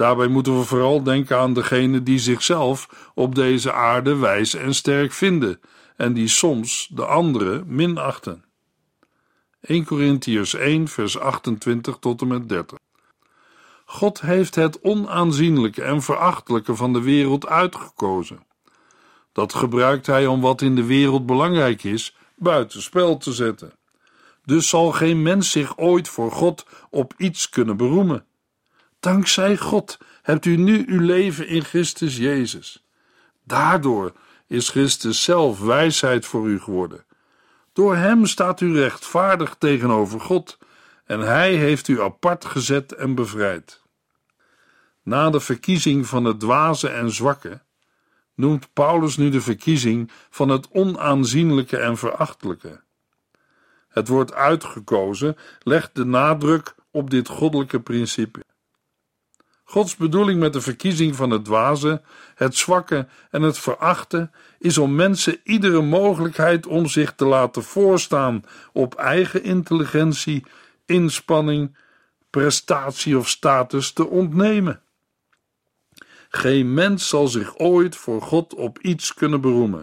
Daarbij 0.00 0.28
moeten 0.28 0.58
we 0.58 0.64
vooral 0.64 1.02
denken 1.02 1.38
aan 1.38 1.52
degenen 1.52 2.04
die 2.04 2.18
zichzelf 2.18 3.10
op 3.14 3.34
deze 3.34 3.72
aarde 3.72 4.16
wijs 4.16 4.54
en 4.54 4.74
sterk 4.74 5.12
vinden 5.12 5.60
en 5.96 6.12
die 6.12 6.28
soms 6.28 6.88
de 6.92 7.06
anderen 7.06 7.64
minachten. 7.66 8.44
1 9.60 9.84
Corinthiërs 9.84 10.54
1 10.54 10.88
vers 10.88 11.18
28 11.18 11.96
tot 11.98 12.20
en 12.20 12.26
met 12.26 12.48
30 12.48 12.78
God 13.84 14.20
heeft 14.20 14.54
het 14.54 14.80
onaanzienlijke 14.82 15.82
en 15.82 16.02
verachtelijke 16.02 16.76
van 16.76 16.92
de 16.92 17.02
wereld 17.02 17.46
uitgekozen. 17.46 18.46
Dat 19.32 19.54
gebruikt 19.54 20.06
hij 20.06 20.26
om 20.26 20.40
wat 20.40 20.62
in 20.62 20.74
de 20.74 20.84
wereld 20.84 21.26
belangrijk 21.26 21.84
is, 21.84 22.16
buitenspel 22.36 23.16
te 23.16 23.32
zetten. 23.32 23.72
Dus 24.44 24.68
zal 24.68 24.92
geen 24.92 25.22
mens 25.22 25.50
zich 25.50 25.78
ooit 25.78 26.08
voor 26.08 26.32
God 26.32 26.66
op 26.90 27.14
iets 27.16 27.48
kunnen 27.48 27.76
beroemen. 27.76 28.24
Dankzij 29.00 29.56
God 29.56 29.98
hebt 30.22 30.44
u 30.44 30.56
nu 30.56 30.84
uw 30.86 31.00
leven 31.00 31.46
in 31.46 31.64
Christus 31.64 32.16
Jezus. 32.16 32.84
Daardoor 33.44 34.12
is 34.46 34.68
Christus 34.68 35.22
zelf 35.22 35.60
wijsheid 35.60 36.26
voor 36.26 36.48
u 36.48 36.60
geworden. 36.60 37.04
Door 37.72 37.96
Hem 37.96 38.26
staat 38.26 38.60
u 38.60 38.74
rechtvaardig 38.74 39.56
tegenover 39.58 40.20
God 40.20 40.58
en 41.04 41.20
Hij 41.20 41.54
heeft 41.54 41.88
u 41.88 42.02
apart 42.02 42.44
gezet 42.44 42.94
en 42.94 43.14
bevrijd. 43.14 43.82
Na 45.02 45.30
de 45.30 45.40
verkiezing 45.40 46.06
van 46.06 46.24
het 46.24 46.40
dwaze 46.40 46.88
en 46.88 47.10
zwakke 47.10 47.60
noemt 48.34 48.72
Paulus 48.72 49.16
nu 49.16 49.30
de 49.30 49.40
verkiezing 49.40 50.10
van 50.30 50.48
het 50.48 50.68
onaanzienlijke 50.70 51.76
en 51.76 51.96
verachtelijke. 51.96 52.80
Het 53.88 54.08
woord 54.08 54.32
uitgekozen 54.32 55.36
legt 55.62 55.94
de 55.94 56.04
nadruk 56.04 56.74
op 56.90 57.10
dit 57.10 57.28
goddelijke 57.28 57.80
principe. 57.80 58.44
Gods 59.70 59.96
bedoeling 59.96 60.40
met 60.40 60.52
de 60.52 60.60
verkiezing 60.60 61.16
van 61.16 61.30
het 61.30 61.44
dwaze, 61.44 62.02
het 62.34 62.56
zwakke 62.56 63.06
en 63.30 63.42
het 63.42 63.58
verachten 63.58 64.32
is 64.58 64.78
om 64.78 64.94
mensen 64.94 65.40
iedere 65.44 65.80
mogelijkheid 65.80 66.66
om 66.66 66.86
zich 66.86 67.12
te 67.14 67.24
laten 67.24 67.62
voorstaan 67.62 68.44
op 68.72 68.94
eigen 68.94 69.42
intelligentie, 69.42 70.44
inspanning, 70.86 71.76
prestatie 72.30 73.18
of 73.18 73.28
status 73.28 73.92
te 73.92 74.06
ontnemen. 74.06 74.82
Geen 76.28 76.74
mens 76.74 77.08
zal 77.08 77.28
zich 77.28 77.58
ooit 77.58 77.96
voor 77.96 78.22
God 78.22 78.54
op 78.54 78.78
iets 78.78 79.14
kunnen 79.14 79.40
beroemen. 79.40 79.80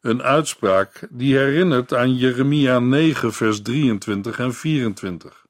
Een 0.00 0.22
uitspraak 0.22 1.06
die 1.10 1.36
herinnert 1.36 1.94
aan 1.94 2.16
Jeremia 2.16 2.78
9, 2.78 3.32
vers 3.32 3.62
23 3.62 4.38
en 4.38 4.54
24. 4.54 5.41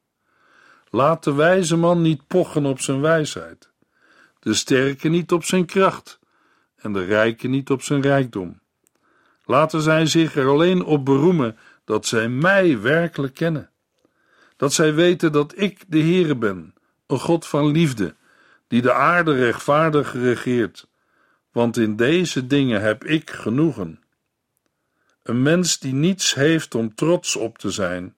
Laat 0.95 1.25
de 1.25 1.35
wijze 1.35 1.77
man 1.77 2.03
niet 2.03 2.27
pochen 2.27 2.67
op 2.67 2.81
zijn 2.81 3.01
wijsheid, 3.01 3.71
de 4.39 4.55
sterke 4.55 5.09
niet 5.09 5.33
op 5.33 5.45
zijn 5.45 5.67
kracht 5.67 6.19
en 6.77 6.93
de 6.93 7.05
rijke 7.05 7.49
niet 7.49 7.71
op 7.71 7.83
zijn 7.83 8.01
rijkdom. 8.01 8.61
Laten 9.45 9.81
zij 9.81 10.07
zich 10.07 10.37
er 10.37 10.49
alleen 10.49 10.85
op 10.85 11.05
beroemen 11.05 11.57
dat 11.85 12.07
zij 12.07 12.29
mij 12.29 12.81
werkelijk 12.81 13.35
kennen. 13.35 13.71
Dat 14.57 14.73
zij 14.73 14.95
weten 14.95 15.33
dat 15.33 15.59
ik 15.59 15.85
de 15.87 16.01
Heere 16.01 16.37
ben, 16.37 16.75
een 17.07 17.21
God 17.21 17.47
van 17.47 17.71
liefde, 17.71 18.15
die 18.69 18.83
de 18.83 18.93
aarde 18.93 19.35
rechtvaardig 19.35 20.13
regeert. 20.13 20.89
want 21.53 21.77
in 21.77 21.97
deze 21.97 22.47
dingen 22.47 22.81
heb 22.81 23.05
ik 23.05 23.31
genoegen. 23.31 24.01
Een 25.23 25.43
mens 25.43 25.79
die 25.79 25.95
niets 25.95 26.35
heeft 26.35 26.75
om 26.75 26.95
trots 26.95 27.37
op 27.37 27.59
te 27.59 27.71
zijn, 27.71 28.17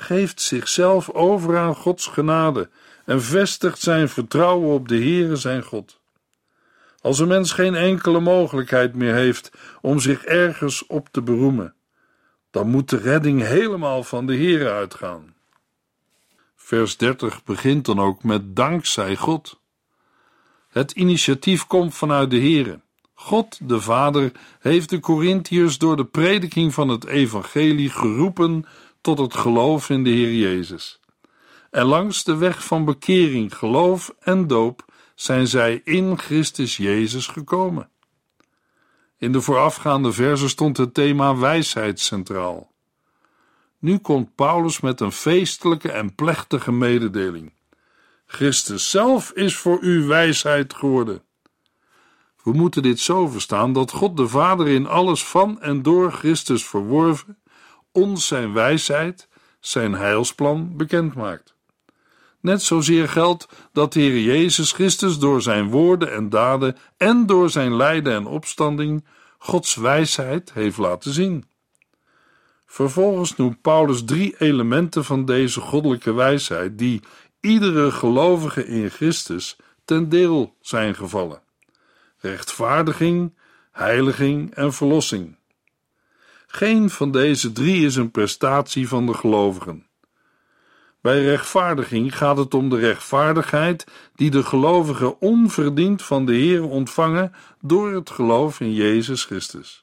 geeft 0.00 0.40
zichzelf 0.40 1.10
over 1.10 1.58
aan 1.58 1.74
Gods 1.74 2.06
genade 2.06 2.68
en 3.04 3.22
vestigt 3.22 3.80
zijn 3.80 4.08
vertrouwen 4.08 4.74
op 4.74 4.88
de 4.88 4.96
Heere 4.96 5.36
zijn 5.36 5.62
God. 5.62 6.00
Als 7.00 7.18
een 7.18 7.28
mens 7.28 7.52
geen 7.52 7.74
enkele 7.74 8.20
mogelijkheid 8.20 8.94
meer 8.94 9.14
heeft 9.14 9.50
om 9.80 9.98
zich 9.98 10.24
ergens 10.24 10.86
op 10.86 11.08
te 11.10 11.22
beroemen, 11.22 11.74
dan 12.50 12.68
moet 12.68 12.90
de 12.90 12.96
redding 12.96 13.42
helemaal 13.42 14.02
van 14.02 14.26
de 14.26 14.34
Heere 14.36 14.70
uitgaan. 14.70 15.34
Vers 16.56 16.96
30 16.96 17.44
begint 17.44 17.84
dan 17.84 18.00
ook 18.00 18.22
met 18.22 18.56
dankzij 18.56 19.16
God. 19.16 19.60
Het 20.68 20.92
initiatief 20.92 21.66
komt 21.66 21.94
vanuit 21.94 22.30
de 22.30 22.38
Heere. 22.38 22.80
God 23.14 23.68
de 23.68 23.80
Vader 23.80 24.32
heeft 24.60 24.90
de 24.90 25.00
Corinthiërs 25.00 25.78
door 25.78 25.96
de 25.96 26.04
prediking 26.04 26.74
van 26.74 26.88
het 26.88 27.06
evangelie 27.06 27.90
geroepen 27.90 28.64
tot 29.00 29.18
het 29.18 29.34
geloof 29.34 29.90
in 29.90 30.04
de 30.04 30.10
Heer 30.10 30.34
Jezus. 30.34 31.00
En 31.70 31.84
langs 31.84 32.24
de 32.24 32.36
weg 32.36 32.64
van 32.64 32.84
bekering, 32.84 33.56
geloof 33.56 34.14
en 34.20 34.46
doop 34.46 34.84
zijn 35.14 35.46
zij 35.46 35.80
in 35.84 36.18
Christus 36.18 36.76
Jezus 36.76 37.26
gekomen. 37.26 37.90
In 39.18 39.32
de 39.32 39.40
voorafgaande 39.40 40.12
verse 40.12 40.48
stond 40.48 40.76
het 40.76 40.94
thema 40.94 41.36
wijsheid 41.36 42.00
centraal. 42.00 42.72
Nu 43.78 43.98
komt 43.98 44.34
Paulus 44.34 44.80
met 44.80 45.00
een 45.00 45.12
feestelijke 45.12 45.92
en 45.92 46.14
plechtige 46.14 46.72
mededeling. 46.72 47.52
Christus 48.26 48.90
zelf 48.90 49.30
is 49.30 49.56
voor 49.56 49.80
u 49.80 50.06
wijsheid 50.06 50.74
geworden. 50.74 51.22
We 52.42 52.52
moeten 52.52 52.82
dit 52.82 53.00
zo 53.00 53.26
verstaan 53.26 53.72
dat 53.72 53.90
God 53.90 54.16
de 54.16 54.28
Vader 54.28 54.68
in 54.68 54.86
alles 54.86 55.24
van 55.24 55.60
en 55.60 55.82
door 55.82 56.12
Christus 56.12 56.66
verworven 56.66 57.38
ons 57.92 58.26
zijn 58.26 58.52
wijsheid, 58.52 59.28
zijn 59.60 59.92
heilsplan 59.92 60.76
bekend 60.76 61.14
maakt. 61.14 61.56
Net 62.40 62.62
zozeer 62.62 63.08
geldt 63.08 63.48
dat 63.72 63.92
de 63.92 64.00
Heer 64.00 64.20
Jezus 64.20 64.72
Christus 64.72 65.18
door 65.18 65.42
zijn 65.42 65.68
woorden 65.68 66.12
en 66.12 66.28
daden 66.28 66.76
en 66.96 67.26
door 67.26 67.50
zijn 67.50 67.76
lijden 67.76 68.12
en 68.12 68.26
opstanding 68.26 69.04
Gods 69.38 69.74
wijsheid 69.74 70.52
heeft 70.52 70.76
laten 70.76 71.12
zien. 71.12 71.44
Vervolgens 72.66 73.36
noemt 73.36 73.60
Paulus 73.60 74.04
drie 74.04 74.34
elementen 74.38 75.04
van 75.04 75.24
deze 75.24 75.60
goddelijke 75.60 76.12
wijsheid 76.12 76.78
die 76.78 77.02
iedere 77.40 77.90
gelovige 77.90 78.66
in 78.66 78.90
Christus 78.90 79.56
ten 79.84 80.08
deel 80.08 80.56
zijn 80.60 80.94
gevallen: 80.94 81.42
rechtvaardiging, 82.16 83.34
heiliging 83.72 84.54
en 84.54 84.72
verlossing. 84.72 85.37
Geen 86.50 86.90
van 86.90 87.10
deze 87.10 87.52
drie 87.52 87.86
is 87.86 87.96
een 87.96 88.10
prestatie 88.10 88.88
van 88.88 89.06
de 89.06 89.14
gelovigen. 89.14 89.86
Bij 91.00 91.24
rechtvaardiging 91.24 92.16
gaat 92.16 92.36
het 92.36 92.54
om 92.54 92.68
de 92.68 92.78
rechtvaardigheid 92.78 93.86
die 94.14 94.30
de 94.30 94.42
gelovigen 94.42 95.20
onverdiend 95.20 96.02
van 96.02 96.26
de 96.26 96.34
Heer 96.34 96.62
ontvangen 96.62 97.32
door 97.60 97.94
het 97.94 98.10
geloof 98.10 98.60
in 98.60 98.72
Jezus 98.72 99.24
Christus. 99.24 99.80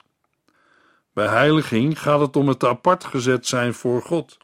Bij 1.14 1.28
heiliging 1.28 2.02
gaat 2.02 2.20
het 2.20 2.36
om 2.36 2.48
het 2.48 2.64
apart 2.64 3.04
gezet 3.04 3.48
zijn 3.48 3.74
voor 3.74 4.02
God. 4.02 4.38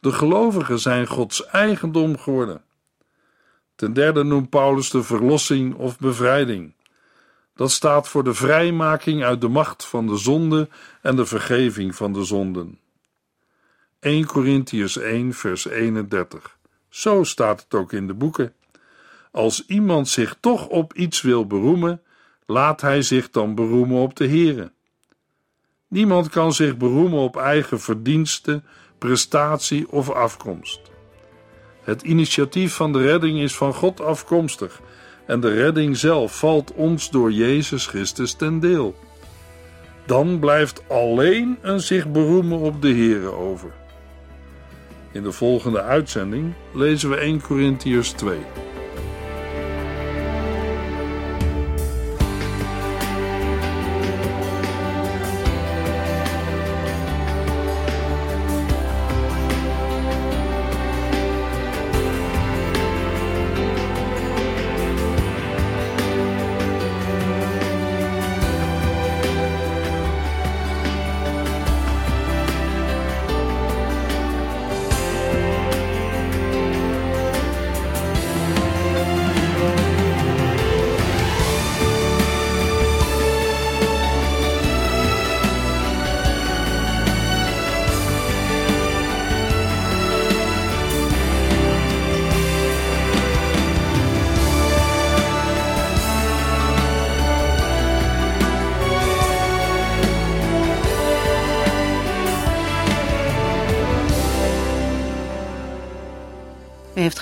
De 0.00 0.12
gelovigen 0.12 0.78
zijn 0.78 1.06
Gods 1.06 1.46
eigendom 1.46 2.18
geworden. 2.18 2.64
Ten 3.74 3.92
derde 3.92 4.24
noemt 4.24 4.50
Paulus 4.50 4.90
de 4.90 5.02
verlossing 5.02 5.74
of 5.74 5.98
bevrijding. 5.98 6.75
Dat 7.56 7.70
staat 7.70 8.08
voor 8.08 8.24
de 8.24 8.34
vrijmaking 8.34 9.24
uit 9.24 9.40
de 9.40 9.48
macht 9.48 9.84
van 9.84 10.06
de 10.06 10.16
zonde 10.16 10.68
en 11.02 11.16
de 11.16 11.26
vergeving 11.26 11.94
van 11.94 12.12
de 12.12 12.24
zonden. 12.24 12.78
1 14.00 14.26
Corinthians 14.26 14.98
1, 14.98 15.32
vers 15.32 15.66
31. 15.66 16.58
Zo 16.88 17.24
staat 17.24 17.62
het 17.62 17.74
ook 17.74 17.92
in 17.92 18.06
de 18.06 18.14
boeken. 18.14 18.54
Als 19.30 19.66
iemand 19.66 20.08
zich 20.08 20.36
toch 20.40 20.66
op 20.66 20.92
iets 20.94 21.22
wil 21.22 21.46
beroemen, 21.46 22.02
laat 22.46 22.80
hij 22.80 23.02
zich 23.02 23.30
dan 23.30 23.54
beroemen 23.54 24.00
op 24.00 24.16
de 24.16 24.28
Here. 24.28 24.72
Niemand 25.88 26.28
kan 26.28 26.52
zich 26.52 26.76
beroemen 26.76 27.18
op 27.18 27.36
eigen 27.36 27.80
verdiensten, 27.80 28.64
prestatie 28.98 29.90
of 29.90 30.10
afkomst. 30.10 30.80
Het 31.82 32.02
initiatief 32.02 32.74
van 32.74 32.92
de 32.92 33.02
redding 33.02 33.38
is 33.38 33.56
van 33.56 33.74
God 33.74 34.00
afkomstig 34.00 34.80
en 35.26 35.40
de 35.40 35.52
redding 35.54 35.96
zelf 35.96 36.38
valt 36.38 36.72
ons 36.72 37.10
door 37.10 37.32
Jezus 37.32 37.86
Christus 37.86 38.32
ten 38.32 38.60
deel. 38.60 38.94
Dan 40.06 40.38
blijft 40.38 40.82
alleen 40.88 41.58
een 41.62 41.80
zich 41.80 42.08
beroemen 42.08 42.58
op 42.58 42.82
de 42.82 42.94
Here 42.94 43.32
over. 43.32 43.70
In 45.12 45.22
de 45.22 45.32
volgende 45.32 45.82
uitzending 45.82 46.52
lezen 46.72 47.10
we 47.10 47.16
1 47.16 47.42
Corinthiërs 47.42 48.10
2. 48.10 48.38